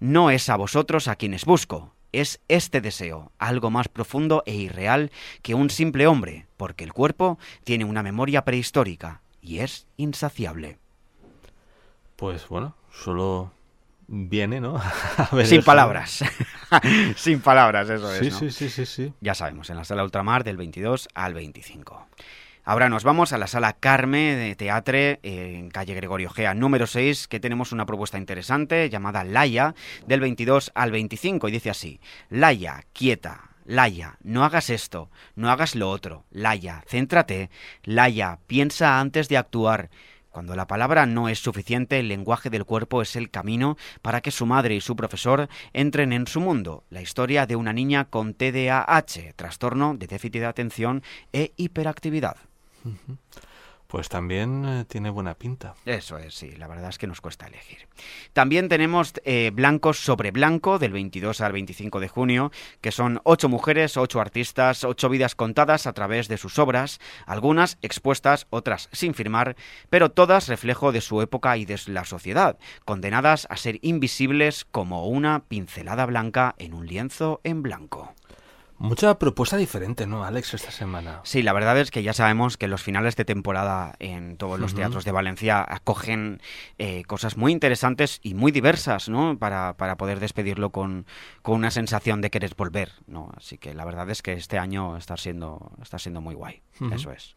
No 0.00 0.30
es 0.30 0.48
a 0.48 0.56
vosotros 0.56 1.08
a 1.08 1.16
quienes 1.16 1.44
busco, 1.44 1.94
es 2.12 2.40
este 2.48 2.80
deseo, 2.80 3.32
algo 3.38 3.70
más 3.70 3.88
profundo 3.88 4.42
e 4.46 4.54
irreal 4.54 5.10
que 5.42 5.54
un 5.54 5.70
simple 5.70 6.06
hombre, 6.06 6.46
porque 6.56 6.84
el 6.84 6.92
cuerpo 6.92 7.38
tiene 7.64 7.84
una 7.84 8.02
memoria 8.02 8.44
prehistórica 8.44 9.22
y 9.40 9.58
es 9.60 9.86
insaciable. 9.96 10.78
Pues 12.16 12.48
bueno, 12.48 12.74
solo 12.90 13.52
viene, 14.08 14.60
¿no? 14.60 14.80
Sin 15.44 15.62
palabras. 15.62 16.24
Sin 17.16 17.40
palabras, 17.40 17.88
eso 17.88 18.12
es. 18.12 18.18
Sí, 18.18 18.30
¿no? 18.30 18.38
sí, 18.38 18.50
sí, 18.50 18.68
sí, 18.70 18.86
sí. 18.86 19.12
Ya 19.20 19.34
sabemos, 19.34 19.70
en 19.70 19.76
la 19.76 19.84
sala 19.84 20.02
Ultramar 20.02 20.44
del 20.44 20.56
22 20.56 21.08
al 21.14 21.34
25. 21.34 22.08
Ahora 22.68 22.90
nos 22.90 23.02
vamos 23.02 23.32
a 23.32 23.38
la 23.38 23.46
sala 23.46 23.72
Carme 23.72 24.36
de 24.36 24.54
Teatre 24.54 25.20
eh, 25.22 25.54
en 25.56 25.70
calle 25.70 25.94
Gregorio 25.94 26.28
Gea 26.28 26.52
número 26.52 26.86
6, 26.86 27.26
que 27.26 27.40
tenemos 27.40 27.72
una 27.72 27.86
propuesta 27.86 28.18
interesante 28.18 28.90
llamada 28.90 29.24
Laia 29.24 29.74
del 30.06 30.20
22 30.20 30.72
al 30.74 30.90
25 30.90 31.48
y 31.48 31.52
dice 31.52 31.70
así: 31.70 31.98
Laia, 32.28 32.84
quieta. 32.92 33.52
Laia, 33.64 34.18
no 34.22 34.44
hagas 34.44 34.68
esto, 34.68 35.10
no 35.34 35.50
hagas 35.50 35.76
lo 35.76 35.88
otro. 35.88 36.26
Laia, 36.30 36.84
céntrate. 36.86 37.48
Laia, 37.84 38.38
piensa 38.46 39.00
antes 39.00 39.30
de 39.30 39.38
actuar. 39.38 39.88
Cuando 40.28 40.54
la 40.54 40.66
palabra 40.66 41.06
no 41.06 41.30
es 41.30 41.38
suficiente, 41.38 41.98
el 41.98 42.08
lenguaje 42.08 42.50
del 42.50 42.66
cuerpo 42.66 43.00
es 43.00 43.16
el 43.16 43.30
camino 43.30 43.78
para 44.02 44.20
que 44.20 44.30
su 44.30 44.44
madre 44.44 44.74
y 44.74 44.82
su 44.82 44.94
profesor 44.94 45.48
entren 45.72 46.12
en 46.12 46.26
su 46.26 46.42
mundo. 46.42 46.84
La 46.90 47.00
historia 47.00 47.46
de 47.46 47.56
una 47.56 47.72
niña 47.72 48.04
con 48.04 48.34
TDAH, 48.34 49.32
trastorno 49.36 49.94
de 49.94 50.06
déficit 50.06 50.40
de 50.40 50.44
atención 50.44 51.02
e 51.32 51.54
hiperactividad. 51.56 52.36
Pues 53.88 54.10
también 54.10 54.66
eh, 54.66 54.84
tiene 54.84 55.08
buena 55.08 55.32
pinta. 55.34 55.74
Eso 55.86 56.18
es, 56.18 56.34
sí, 56.34 56.50
la 56.58 56.68
verdad 56.68 56.90
es 56.90 56.98
que 56.98 57.06
nos 57.06 57.22
cuesta 57.22 57.46
elegir. 57.46 57.88
También 58.34 58.68
tenemos 58.68 59.14
eh, 59.24 59.50
Blanco 59.50 59.94
sobre 59.94 60.30
Blanco 60.30 60.78
del 60.78 60.92
22 60.92 61.40
al 61.40 61.52
25 61.52 61.98
de 61.98 62.08
junio, 62.08 62.52
que 62.82 62.92
son 62.92 63.22
ocho 63.24 63.48
mujeres, 63.48 63.96
ocho 63.96 64.20
artistas, 64.20 64.84
ocho 64.84 65.08
vidas 65.08 65.34
contadas 65.34 65.86
a 65.86 65.94
través 65.94 66.28
de 66.28 66.36
sus 66.36 66.58
obras, 66.58 67.00
algunas 67.24 67.78
expuestas, 67.80 68.46
otras 68.50 68.90
sin 68.92 69.14
firmar, 69.14 69.56
pero 69.88 70.10
todas 70.10 70.48
reflejo 70.48 70.92
de 70.92 71.00
su 71.00 71.22
época 71.22 71.56
y 71.56 71.64
de 71.64 71.80
la 71.86 72.04
sociedad, 72.04 72.58
condenadas 72.84 73.46
a 73.48 73.56
ser 73.56 73.78
invisibles 73.80 74.66
como 74.66 75.08
una 75.08 75.44
pincelada 75.48 76.04
blanca 76.04 76.54
en 76.58 76.74
un 76.74 76.86
lienzo 76.86 77.40
en 77.42 77.62
blanco. 77.62 78.14
Mucha 78.78 79.18
propuesta 79.18 79.56
diferente, 79.56 80.06
¿no, 80.06 80.24
Alex, 80.24 80.54
esta 80.54 80.70
semana? 80.70 81.20
Sí, 81.24 81.42
la 81.42 81.52
verdad 81.52 81.78
es 81.78 81.90
que 81.90 82.04
ya 82.04 82.12
sabemos 82.12 82.56
que 82.56 82.68
los 82.68 82.80
finales 82.82 83.16
de 83.16 83.24
temporada 83.24 83.96
en 83.98 84.36
todos 84.36 84.60
los 84.60 84.74
teatros 84.74 85.04
de 85.04 85.10
Valencia 85.10 85.64
acogen 85.68 86.40
eh, 86.78 87.02
cosas 87.04 87.36
muy 87.36 87.50
interesantes 87.50 88.20
y 88.22 88.34
muy 88.34 88.52
diversas, 88.52 89.08
¿no? 89.08 89.36
Para, 89.36 89.76
para 89.76 89.96
poder 89.96 90.20
despedirlo 90.20 90.70
con, 90.70 91.06
con, 91.42 91.56
una 91.56 91.72
sensación 91.72 92.20
de 92.20 92.30
querer 92.30 92.54
volver, 92.56 92.92
¿no? 93.08 93.32
Así 93.36 93.58
que 93.58 93.74
la 93.74 93.84
verdad 93.84 94.08
es 94.10 94.22
que 94.22 94.34
este 94.34 94.58
año 94.58 94.96
está 94.96 95.16
siendo, 95.16 95.72
está 95.82 95.98
siendo 95.98 96.20
muy 96.20 96.36
guay. 96.36 96.62
Uh 96.78 96.84
-huh. 96.84 96.94
Eso 96.94 97.10
es. 97.10 97.34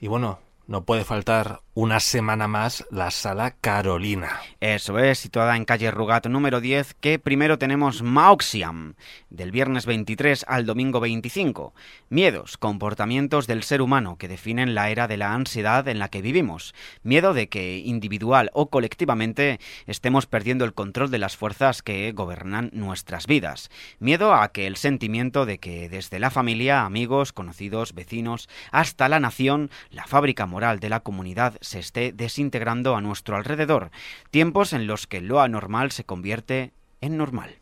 Y 0.00 0.08
bueno, 0.08 0.38
no 0.66 0.84
puede 0.84 1.04
faltar 1.04 1.60
una 1.76 2.00
semana 2.00 2.48
más 2.48 2.86
la 2.90 3.10
sala 3.10 3.50
Carolina. 3.50 4.40
Eso 4.60 4.98
es, 4.98 5.18
situada 5.18 5.56
en 5.56 5.66
calle 5.66 5.90
Rugat 5.90 6.26
número 6.26 6.62
10, 6.62 6.94
que 6.94 7.18
primero 7.18 7.58
tenemos 7.58 8.00
Mauxiam, 8.02 8.94
del 9.28 9.50
viernes 9.50 9.84
23 9.84 10.46
al 10.48 10.64
domingo 10.64 11.00
25. 11.00 11.74
Miedos, 12.08 12.56
comportamientos 12.56 13.46
del 13.46 13.62
ser 13.62 13.82
humano 13.82 14.16
que 14.16 14.26
definen 14.26 14.74
la 14.74 14.88
era 14.88 15.06
de 15.06 15.18
la 15.18 15.34
ansiedad 15.34 15.86
en 15.86 15.98
la 15.98 16.08
que 16.08 16.22
vivimos. 16.22 16.74
Miedo 17.02 17.34
de 17.34 17.50
que 17.50 17.76
individual 17.76 18.48
o 18.54 18.70
colectivamente 18.70 19.60
estemos 19.86 20.24
perdiendo 20.24 20.64
el 20.64 20.72
control 20.72 21.10
de 21.10 21.18
las 21.18 21.36
fuerzas 21.36 21.82
que 21.82 22.10
gobernan 22.12 22.70
nuestras 22.72 23.26
vidas. 23.26 23.70
Miedo 23.98 24.32
a 24.32 24.48
que 24.48 24.66
el 24.66 24.76
sentimiento 24.76 25.44
de 25.44 25.58
que 25.58 25.90
desde 25.90 26.20
la 26.20 26.30
familia, 26.30 26.86
amigos, 26.86 27.34
conocidos, 27.34 27.92
vecinos, 27.92 28.48
hasta 28.72 29.10
la 29.10 29.20
nación, 29.20 29.70
la 29.90 30.06
fábrica 30.06 30.46
moral 30.46 30.80
de 30.80 30.88
la 30.88 31.00
comunidad 31.00 31.58
se 31.66 31.80
esté 31.80 32.12
desintegrando 32.12 32.96
a 32.96 33.00
nuestro 33.00 33.36
alrededor, 33.36 33.90
tiempos 34.30 34.72
en 34.72 34.86
los 34.86 35.06
que 35.06 35.20
lo 35.20 35.40
anormal 35.40 35.90
se 35.90 36.04
convierte 36.04 36.72
en 37.00 37.16
normal. 37.16 37.56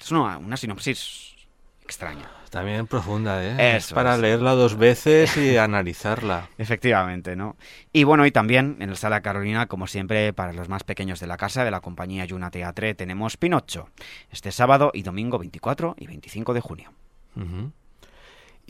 Es 0.00 0.10
una, 0.10 0.38
una 0.38 0.56
sinopsis 0.56 1.34
extraña. 1.82 2.30
También 2.50 2.88
profunda, 2.88 3.44
¿eh? 3.44 3.76
Eso 3.76 3.88
es 3.88 3.92
para 3.92 4.16
leerla 4.16 4.54
dos 4.54 4.76
veces 4.76 5.36
y 5.36 5.56
analizarla. 5.56 6.48
Efectivamente, 6.58 7.36
¿no? 7.36 7.56
Y 7.92 8.02
bueno, 8.02 8.26
y 8.26 8.32
también 8.32 8.76
en 8.80 8.90
la 8.90 8.96
Sala 8.96 9.20
Carolina, 9.20 9.66
como 9.66 9.86
siempre, 9.86 10.32
para 10.32 10.52
los 10.52 10.68
más 10.68 10.82
pequeños 10.82 11.20
de 11.20 11.28
la 11.28 11.36
casa, 11.36 11.64
de 11.64 11.70
la 11.70 11.80
compañía 11.80 12.24
Yuna 12.24 12.50
Teatre, 12.50 12.94
tenemos 12.94 13.36
Pinocho, 13.36 13.88
este 14.32 14.50
sábado 14.50 14.90
y 14.92 15.02
domingo 15.02 15.38
24 15.38 15.94
y 15.98 16.06
25 16.08 16.54
de 16.54 16.60
junio. 16.60 16.92
Uh 17.36 17.40
-huh. 17.40 17.72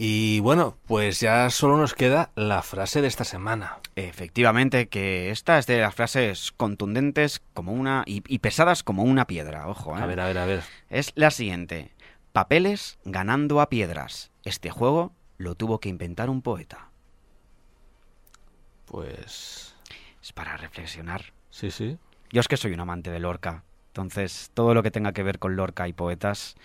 Y 0.02 0.40
bueno, 0.40 0.78
pues 0.86 1.20
ya 1.20 1.50
solo 1.50 1.76
nos 1.76 1.92
queda 1.92 2.30
la 2.34 2.62
frase 2.62 3.02
de 3.02 3.08
esta 3.08 3.24
semana. 3.24 3.80
Efectivamente, 3.96 4.88
que 4.88 5.28
esta 5.28 5.58
es 5.58 5.66
de 5.66 5.78
las 5.78 5.94
frases 5.94 6.52
contundentes 6.56 7.42
como 7.52 7.74
una 7.74 8.04
y, 8.06 8.22
y 8.26 8.38
pesadas 8.38 8.82
como 8.82 9.02
una 9.02 9.26
piedra, 9.26 9.68
ojo. 9.68 9.98
¿eh? 9.98 10.00
A 10.00 10.06
ver, 10.06 10.20
a 10.20 10.24
ver, 10.24 10.38
a 10.38 10.46
ver. 10.46 10.62
Es 10.88 11.12
la 11.16 11.30
siguiente. 11.30 11.92
Papeles 12.32 12.98
ganando 13.04 13.60
a 13.60 13.68
piedras. 13.68 14.30
Este 14.42 14.70
juego 14.70 15.12
lo 15.36 15.54
tuvo 15.54 15.80
que 15.80 15.90
inventar 15.90 16.30
un 16.30 16.40
poeta. 16.40 16.88
Pues... 18.86 19.74
Es 20.22 20.32
para 20.32 20.56
reflexionar. 20.56 21.34
Sí, 21.50 21.70
sí. 21.70 21.98
Yo 22.30 22.40
es 22.40 22.48
que 22.48 22.56
soy 22.56 22.72
un 22.72 22.80
amante 22.80 23.10
de 23.10 23.18
Lorca. 23.18 23.64
Entonces, 23.88 24.50
todo 24.54 24.72
lo 24.72 24.82
que 24.82 24.90
tenga 24.90 25.12
que 25.12 25.24
ver 25.24 25.38
con 25.38 25.56
Lorca 25.56 25.88
y 25.88 25.92
poetas 25.92 26.56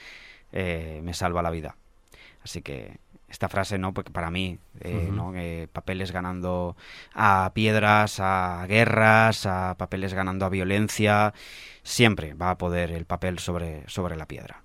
eh, 0.53 1.01
me 1.03 1.13
salva 1.13 1.41
la 1.41 1.51
vida. 1.51 1.75
Así 2.41 2.61
que 2.61 2.99
esta 3.35 3.49
frase, 3.49 3.77
¿no? 3.77 3.93
Porque 3.93 4.11
para 4.11 4.31
mí, 4.31 4.57
eh, 4.79 4.95
uh 4.95 5.11
-huh. 5.11 5.13
¿no? 5.13 5.33
Eh, 5.35 5.67
papeles 5.71 6.11
ganando 6.11 6.75
a 7.13 7.51
piedras, 7.53 8.19
a 8.19 8.65
guerras, 8.67 9.45
a 9.45 9.75
papeles 9.77 10.13
ganando 10.13 10.45
a 10.45 10.49
violencia, 10.49 11.33
siempre 11.83 12.33
va 12.33 12.51
a 12.51 12.57
poder 12.57 12.91
el 12.91 13.05
papel 13.05 13.39
sobre, 13.39 13.83
sobre 13.87 14.15
la 14.15 14.25
piedra. 14.25 14.63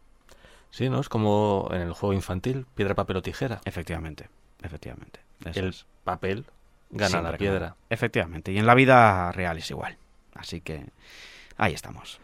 Sí, 0.70 0.88
¿no? 0.88 1.00
Es 1.00 1.08
como 1.08 1.68
en 1.72 1.82
el 1.82 1.92
juego 1.92 2.12
infantil, 2.12 2.64
piedra, 2.76 2.94
papel 2.94 3.16
o 3.16 3.22
tijera. 3.22 3.60
Efectivamente, 3.64 4.28
efectivamente. 4.62 5.20
Eso 5.44 5.60
el 5.60 5.68
es. 5.70 5.86
papel 6.04 6.46
gana 6.90 7.08
siempre 7.08 7.32
la 7.32 7.38
piedra. 7.38 7.58
Gana. 7.58 7.76
Efectivamente, 7.90 8.52
y 8.52 8.58
en 8.58 8.66
la 8.66 8.74
vida 8.74 9.32
real 9.32 9.58
es 9.58 9.68
igual. 9.70 9.96
Así 10.34 10.60
que 10.60 10.86
ahí 11.56 11.74
estamos. 11.74 12.20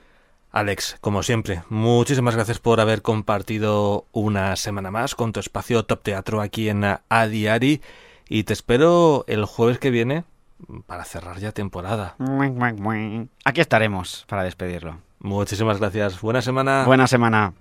Alex, 0.56 0.96
como 1.02 1.22
siempre, 1.22 1.64
muchísimas 1.68 2.34
gracias 2.34 2.60
por 2.60 2.80
haber 2.80 3.02
compartido 3.02 4.06
una 4.12 4.56
semana 4.56 4.90
más 4.90 5.14
con 5.14 5.30
tu 5.32 5.38
espacio 5.38 5.84
Top 5.84 6.02
Teatro 6.02 6.40
aquí 6.40 6.70
en 6.70 6.82
A 6.82 7.26
Diari 7.26 7.82
y 8.26 8.44
te 8.44 8.54
espero 8.54 9.26
el 9.28 9.44
jueves 9.44 9.78
que 9.78 9.90
viene 9.90 10.24
para 10.86 11.04
cerrar 11.04 11.40
ya 11.40 11.52
temporada. 11.52 12.16
Aquí 13.44 13.60
estaremos 13.60 14.24
para 14.30 14.44
despedirlo. 14.44 14.96
Muchísimas 15.18 15.78
gracias. 15.78 16.22
Buena 16.22 16.40
semana. 16.40 16.84
Buena 16.86 17.06
semana. 17.06 17.52